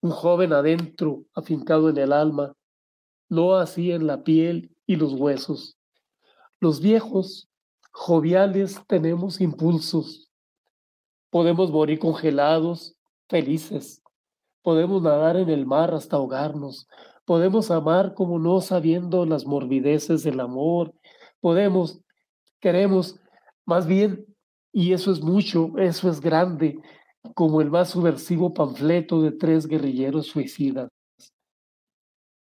un 0.00 0.12
joven 0.12 0.52
adentro, 0.52 1.24
afincado 1.34 1.88
en 1.88 1.96
el 1.98 2.12
alma, 2.12 2.54
no 3.28 3.56
así 3.56 3.90
en 3.90 4.06
la 4.06 4.22
piel 4.22 4.70
y 4.86 4.94
los 4.94 5.14
huesos. 5.14 5.76
Los 6.60 6.80
viejos, 6.80 7.48
joviales, 7.90 8.80
tenemos 8.86 9.40
impulsos. 9.40 10.30
Podemos 11.30 11.72
morir 11.72 11.98
congelados, 11.98 12.94
felices. 13.28 14.00
Podemos 14.62 15.02
nadar 15.02 15.36
en 15.38 15.48
el 15.48 15.66
mar 15.66 15.94
hasta 15.94 16.14
ahogarnos. 16.14 16.86
Podemos 17.24 17.72
amar 17.72 18.14
como 18.14 18.38
no 18.38 18.60
sabiendo 18.60 19.26
las 19.26 19.44
morbideces 19.44 20.22
del 20.22 20.38
amor. 20.38 20.94
Podemos, 21.40 22.00
queremos, 22.60 23.18
más 23.64 23.88
bien, 23.88 24.24
y 24.72 24.92
eso 24.92 25.10
es 25.10 25.20
mucho, 25.20 25.72
eso 25.78 26.08
es 26.08 26.20
grande, 26.20 26.80
como 27.34 27.60
el 27.60 27.70
más 27.70 27.90
subversivo 27.90 28.54
panfleto 28.54 29.22
de 29.22 29.32
tres 29.32 29.66
guerrilleros 29.66 30.26
suicidas. 30.26 30.88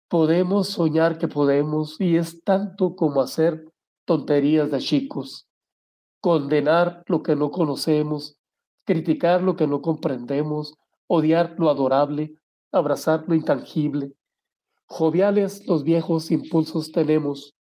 Podemos 0.08 0.68
soñar 0.68 1.18
que 1.18 1.28
podemos 1.28 2.00
y 2.00 2.16
es 2.16 2.42
tanto 2.44 2.94
como 2.94 3.20
hacer 3.20 3.64
tonterías 4.04 4.70
de 4.70 4.78
chicos, 4.78 5.46
condenar 6.20 7.02
lo 7.06 7.22
que 7.22 7.34
no 7.34 7.50
conocemos, 7.50 8.36
criticar 8.84 9.42
lo 9.42 9.56
que 9.56 9.66
no 9.66 9.80
comprendemos, 9.80 10.74
odiar 11.06 11.54
lo 11.58 11.70
adorable, 11.70 12.34
abrazar 12.70 13.24
lo 13.26 13.34
intangible, 13.34 14.12
Joviales 14.94 15.66
los 15.66 15.84
viejos 15.84 16.30
impulsos 16.30 16.92
tenemos, 16.92 17.54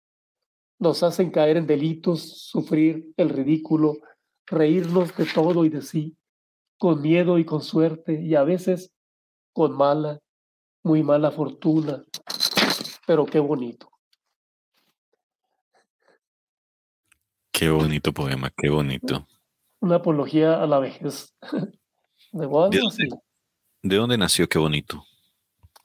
nos 0.78 1.02
hacen 1.02 1.30
caer 1.30 1.58
en 1.58 1.66
delitos, 1.66 2.22
sufrir 2.22 3.12
el 3.18 3.28
ridículo, 3.28 3.98
reírnos 4.46 5.14
de 5.14 5.26
todo 5.26 5.66
y 5.66 5.68
de 5.68 5.82
sí, 5.82 6.16
con 6.78 7.02
miedo 7.02 7.38
y 7.38 7.44
con 7.44 7.62
suerte, 7.62 8.20
y 8.20 8.34
a 8.34 8.44
veces 8.44 8.92
con 9.52 9.76
mala, 9.76 10.20
muy 10.84 11.02
mala 11.02 11.30
fortuna. 11.30 12.04
Pero 13.06 13.26
qué 13.26 13.40
bonito. 13.40 13.90
Qué 17.52 17.70
bonito 17.70 18.12
poema, 18.12 18.50
qué 18.56 18.68
bonito. 18.68 19.26
Una 19.80 19.96
apología 19.96 20.62
a 20.62 20.66
la 20.66 20.78
vejez. 20.78 21.34
¿De, 22.32 22.46
dónde, 22.46 22.80
¿De 23.82 23.96
dónde 23.96 24.16
nació 24.16 24.48
qué 24.48 24.58
bonito? 24.58 25.02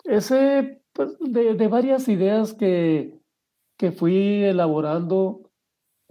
Ese, 0.04 0.84
pues, 0.92 1.18
de, 1.20 1.56
de 1.56 1.68
varias 1.68 2.08
ideas 2.10 2.54
que, 2.54 3.18
que 3.78 3.92
fui 3.92 4.44
elaborando 4.44 5.50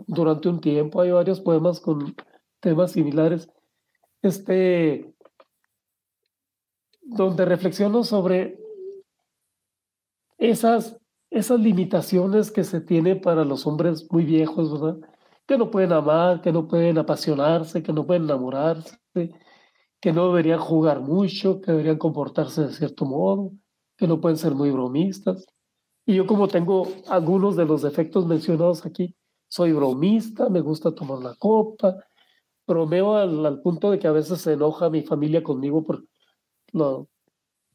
durante 0.06 0.48
un 0.48 0.60
tiempo. 0.60 1.00
Hay 1.00 1.12
varios 1.12 1.40
poemas 1.40 1.80
con 1.80 2.14
temas 2.60 2.92
similares. 2.92 3.48
Este, 4.22 5.12
donde 7.02 7.44
reflexiono 7.44 8.04
sobre 8.04 8.58
esas, 10.38 10.96
esas 11.30 11.60
limitaciones 11.60 12.50
que 12.50 12.64
se 12.64 12.80
tienen 12.80 13.20
para 13.20 13.44
los 13.44 13.66
hombres 13.66 14.10
muy 14.10 14.24
viejos, 14.24 14.72
¿verdad? 14.72 15.08
Que 15.46 15.58
no 15.58 15.70
pueden 15.70 15.92
amar, 15.92 16.40
que 16.40 16.52
no 16.52 16.66
pueden 16.68 16.98
apasionarse, 16.98 17.82
que 17.82 17.92
no 17.92 18.06
pueden 18.06 18.24
enamorarse, 18.24 18.98
que 20.00 20.12
no 20.12 20.28
deberían 20.28 20.58
jugar 20.58 21.00
mucho, 21.00 21.60
que 21.60 21.72
deberían 21.72 21.98
comportarse 21.98 22.62
de 22.62 22.72
cierto 22.72 23.04
modo, 23.04 23.52
que 23.96 24.06
no 24.06 24.20
pueden 24.20 24.36
ser 24.36 24.54
muy 24.54 24.70
bromistas. 24.70 25.46
Y 26.06 26.14
yo 26.14 26.26
como 26.26 26.48
tengo 26.48 26.88
algunos 27.08 27.56
de 27.56 27.64
los 27.64 27.82
defectos 27.82 28.26
mencionados 28.26 28.84
aquí, 28.84 29.14
soy 29.48 29.72
bromista, 29.72 30.48
me 30.48 30.60
gusta 30.60 30.94
tomar 30.94 31.18
la 31.18 31.34
copa, 31.36 31.96
bromeo 32.66 33.16
al, 33.16 33.60
punto 33.62 33.90
de 33.90 33.98
que 33.98 34.06
a 34.06 34.12
veces 34.12 34.40
se 34.40 34.52
enoja 34.52 34.90
mi 34.90 35.02
familia 35.02 35.42
conmigo 35.42 35.84
por 35.84 36.04
lo, 36.72 37.08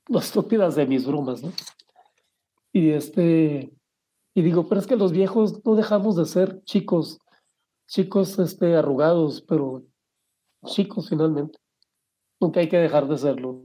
lo 0.07 0.19
estúpidas 0.19 0.75
de 0.75 0.85
mis 0.85 1.05
bromas, 1.05 1.43
¿no? 1.43 1.51
Y 2.71 2.91
este, 2.91 3.71
y 4.33 4.41
digo, 4.41 4.67
pero 4.67 4.79
es 4.79 4.87
que 4.87 4.95
los 4.95 5.11
viejos 5.11 5.65
no 5.65 5.75
dejamos 5.75 6.15
de 6.15 6.25
ser 6.25 6.63
chicos, 6.63 7.19
chicos 7.87 8.37
este, 8.39 8.75
arrugados, 8.75 9.41
pero 9.41 9.83
chicos 10.65 11.09
finalmente. 11.09 11.57
Nunca 12.39 12.59
hay 12.59 12.69
que 12.69 12.77
dejar 12.77 13.07
de 13.07 13.17
serlo. 13.17 13.63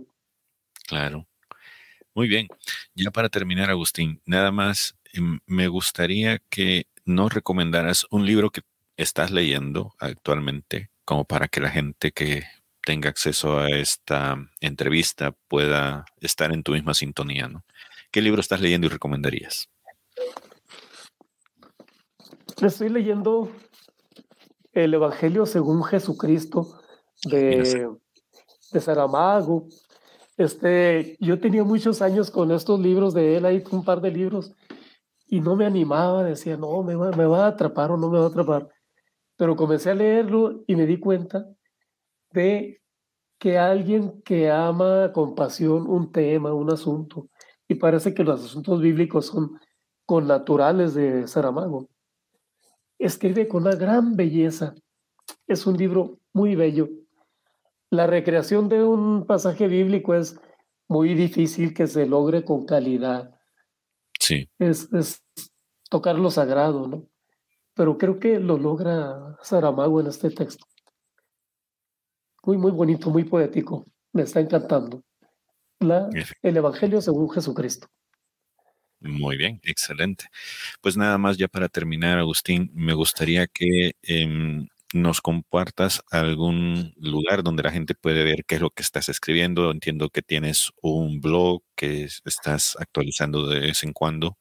Claro. 0.86 1.26
Muy 2.14 2.28
bien. 2.28 2.48
Ya 2.94 3.10
para 3.10 3.28
terminar, 3.28 3.70
Agustín, 3.70 4.20
nada 4.24 4.50
más 4.50 4.96
em, 5.12 5.40
me 5.46 5.68
gustaría 5.68 6.38
que 6.50 6.86
nos 7.04 7.32
recomendaras 7.32 8.06
un 8.10 8.26
libro 8.26 8.50
que 8.50 8.62
estás 8.96 9.30
leyendo 9.30 9.94
actualmente, 9.98 10.90
como 11.05 11.24
para 11.24 11.48
que 11.48 11.61
la 11.61 11.70
gente 11.70 12.12
que 12.12 12.44
tenga 12.84 13.11
acceso 13.11 13.59
a 13.59 13.68
esta 13.68 14.36
entrevista 14.61 15.34
pueda 15.48 16.05
estar 16.20 16.53
en 16.53 16.62
tu 16.62 16.72
misma 16.72 16.94
sintonía, 16.94 17.48
¿no? 17.48 17.64
¿Qué 18.11 18.20
libro 18.20 18.40
estás 18.40 18.61
leyendo 18.61 18.86
y 18.86 18.90
recomendarías? 18.90 19.68
Estoy 22.61 22.90
leyendo 22.90 23.50
el 24.72 24.94
Evangelio 24.94 25.46
según 25.46 25.82
Jesucristo 25.84 26.80
de, 27.24 27.88
de 28.72 28.80
Saramago. 28.80 29.68
Este, 30.36 31.16
yo 31.20 31.38
tenía 31.40 31.64
muchos 31.64 32.03
años 32.03 32.30
con 32.30 32.50
estos 32.50 32.80
libros 32.80 33.14
de 33.14 33.36
él, 33.36 33.46
ahí 33.46 33.62
un 33.70 33.84
par 33.84 34.00
de 34.00 34.11
libros, 34.11 34.53
y 35.26 35.40
no 35.40 35.57
me 35.57 35.66
animaba, 35.66 36.24
decía, 36.24 36.57
no, 36.57 36.82
me 36.82 36.94
va, 36.94 37.11
me 37.12 37.26
va 37.26 37.46
a 37.46 37.48
atrapar 37.48 37.90
o 37.90 37.96
no 37.96 38.11
me 38.11 38.18
va 38.18 38.26
a 38.26 38.28
atrapar. 38.28 38.68
Pero 39.37 39.57
comencé 39.57 39.91
a 39.91 39.95
leerlo 39.95 40.64
y 40.66 40.76
me 40.76 40.87
di 40.87 40.99
cuenta 40.99 41.47
de 42.30 42.83
que 43.39 43.59
alguien 43.59 44.22
que 44.22 44.51
ama 44.51 45.12
con 45.12 45.35
pasión 45.35 45.89
un 45.89 46.12
tema, 46.12 46.55
un 46.55 46.70
asunto, 46.70 47.28
y 47.66 47.74
parece 47.74 48.14
que 48.14 48.22
los 48.22 48.45
asuntos 48.45 48.80
bíblicos 48.80 49.26
son 49.26 49.59
con 50.07 50.26
naturales 50.26 50.95
de 50.95 51.26
Saramago, 51.26 51.89
escribe 52.99 53.49
con 53.49 53.62
una 53.62 53.74
gran 53.74 54.14
belleza. 54.14 54.74
Es 55.47 55.66
un 55.66 55.76
libro 55.76 56.20
muy 56.33 56.55
bello. 56.55 56.89
La 57.91 58.07
recreación 58.07 58.68
de 58.68 58.85
un 58.85 59.26
pasaje 59.26 59.66
bíblico 59.68 60.14
es 60.14 60.39
muy 60.89 61.14
difícil 61.14 61.74
que 61.74 61.87
se 61.87 62.07
logre 62.07 62.45
con 62.45 62.64
calidad. 62.64 63.35
Sí. 64.20 64.49
Es, 64.59 64.93
es 64.93 65.22
tocar 65.91 66.18
lo 66.18 66.30
sagrado, 66.30 66.87
¿no? 66.87 67.07
Pero 67.74 67.98
creo 67.98 68.18
que 68.18 68.38
lo 68.38 68.58
logra 68.58 69.36
Saramago 69.42 70.00
en 70.00 70.08
este 70.08 70.30
texto. 70.30 70.66
Muy, 72.44 72.56
muy 72.58 72.72
bonito, 72.72 73.10
muy 73.10 73.24
poético. 73.24 73.86
Me 74.12 74.22
está 74.22 74.40
encantando. 74.40 75.02
La, 75.78 76.08
el 76.42 76.56
Evangelio 76.56 77.00
según 77.00 77.30
Jesucristo. 77.30 77.88
Muy 79.00 79.36
bien, 79.36 79.60
excelente. 79.64 80.26
Pues 80.80 80.96
nada 80.96 81.18
más 81.18 81.36
ya 81.36 81.48
para 81.48 81.68
terminar, 81.68 82.18
Agustín, 82.18 82.70
me 82.74 82.94
gustaría 82.94 83.48
que 83.48 83.92
em, 84.02 84.68
nos 84.94 85.20
compartas 85.20 86.02
algún 86.10 86.94
lugar 86.96 87.42
donde 87.42 87.64
la 87.64 87.72
gente 87.72 87.94
puede 87.94 88.22
ver 88.24 88.44
qué 88.46 88.56
es 88.56 88.60
lo 88.60 88.70
que 88.70 88.82
estás 88.82 89.08
escribiendo. 89.08 89.70
Entiendo 89.70 90.08
que 90.10 90.22
tienes 90.22 90.70
un 90.82 91.20
blog 91.20 91.62
que 91.74 92.04
estás 92.04 92.76
actualizando 92.78 93.48
de 93.48 93.60
vez 93.60 93.82
en 93.82 93.92
cuando. 93.92 94.38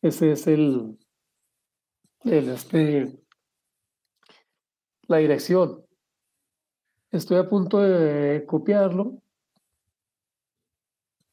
Ese 0.01 0.31
es 0.31 0.47
el, 0.47 0.97
este, 2.23 3.21
la 5.09 5.17
dirección. 5.17 5.85
Estoy 7.11 7.39
a 7.39 7.49
punto 7.49 7.79
de 7.79 8.45
copiarlo 8.45 9.21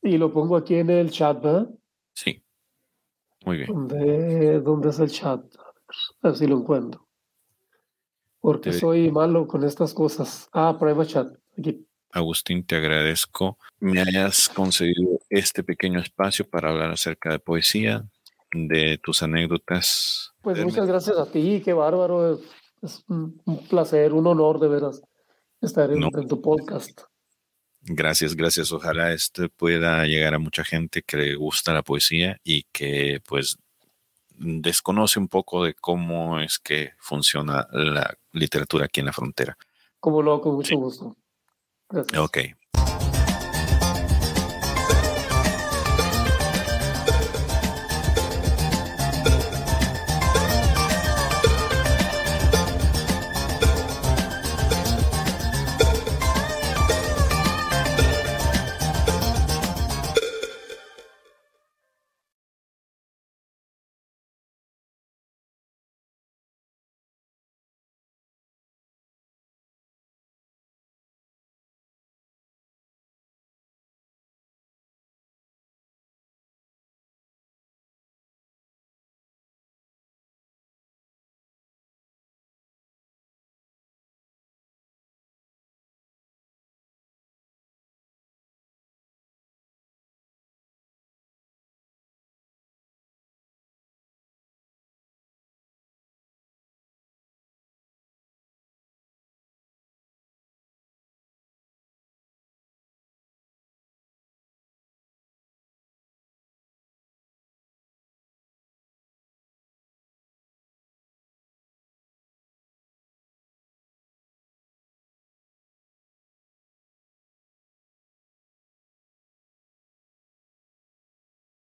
y 0.03 0.18
lo 0.18 0.33
pongo 0.33 0.57
aquí 0.57 0.74
en 0.74 0.91
el 0.91 1.12
chat, 1.12 1.41
¿verdad? 1.41 1.70
Muy 3.45 3.59
bien. 3.59 3.68
¿Dónde, 3.68 4.61
dónde 4.61 4.91
es 4.91 4.99
el 4.99 5.11
chat? 5.11 5.41
A 6.22 6.28
ver 6.28 6.36
si 6.36 6.47
lo 6.47 6.59
encuentro. 6.59 7.07
Porque 8.41 8.72
soy 8.72 9.11
malo 9.11 9.47
con 9.47 9.64
estas 9.64 9.93
cosas. 9.93 10.49
Ah, 10.53 10.76
prueba 10.78 11.05
chat. 11.05 11.32
Aquí. 11.59 11.86
Agustín, 12.12 12.64
te 12.64 12.76
agradezco 12.76 13.59
me 13.80 14.01
hayas 14.01 14.49
concedido 14.49 15.18
este 15.30 15.64
pequeño 15.64 16.01
espacio 16.01 16.49
para 16.49 16.68
hablar 16.68 16.91
acerca 16.91 17.30
de 17.30 17.38
poesía, 17.38 18.05
de 18.53 18.99
tus 19.03 19.22
anécdotas. 19.22 20.32
Pues 20.43 20.62
muchas 20.62 20.86
gracias 20.86 21.16
a 21.16 21.26
ti, 21.26 21.62
qué 21.64 21.72
bárbaro. 21.72 22.38
Es 22.82 23.05
un, 23.09 23.41
placer, 23.68 24.12
un 24.12 24.26
honor 24.26 24.61
de 24.61 24.68
veras 24.68 25.03
estar 25.61 25.91
en, 25.91 26.03
en 26.03 26.28
tu 26.28 26.41
podcast. 26.41 27.03
Gracias, 27.83 28.37
gracias. 28.37 28.72
Ojalá 28.72 29.12
este 29.12 29.49
pueda 29.49 30.05
llegar 30.05 30.35
a 30.35 30.39
mucha 30.39 30.64
gente 30.64 31.03
que 31.03 31.16
le 31.16 31.35
gusta 31.35 31.72
la 31.72 31.83
poesía 31.83 32.39
y 32.45 32.64
que 32.72 33.22
pues 33.26 33.59
desconoce 34.37 35.18
un 35.18 35.28
poco 35.28 35.64
de 35.64 35.74
cómo 35.74 36.41
es 36.41 36.59
que 36.59 36.93
funciona 36.99 37.66
la 37.72 38.14
literatura 38.33 38.87
aquí 38.87 39.01
en 39.01 39.07
la 39.07 39.12
frontera. 39.12 39.57
Como 39.99 40.22
lo, 40.22 40.41
con 40.41 40.55
mucho 40.57 40.76
gusto. 40.76 41.16
Gracias. 41.89 42.18
Ok, 42.20 42.39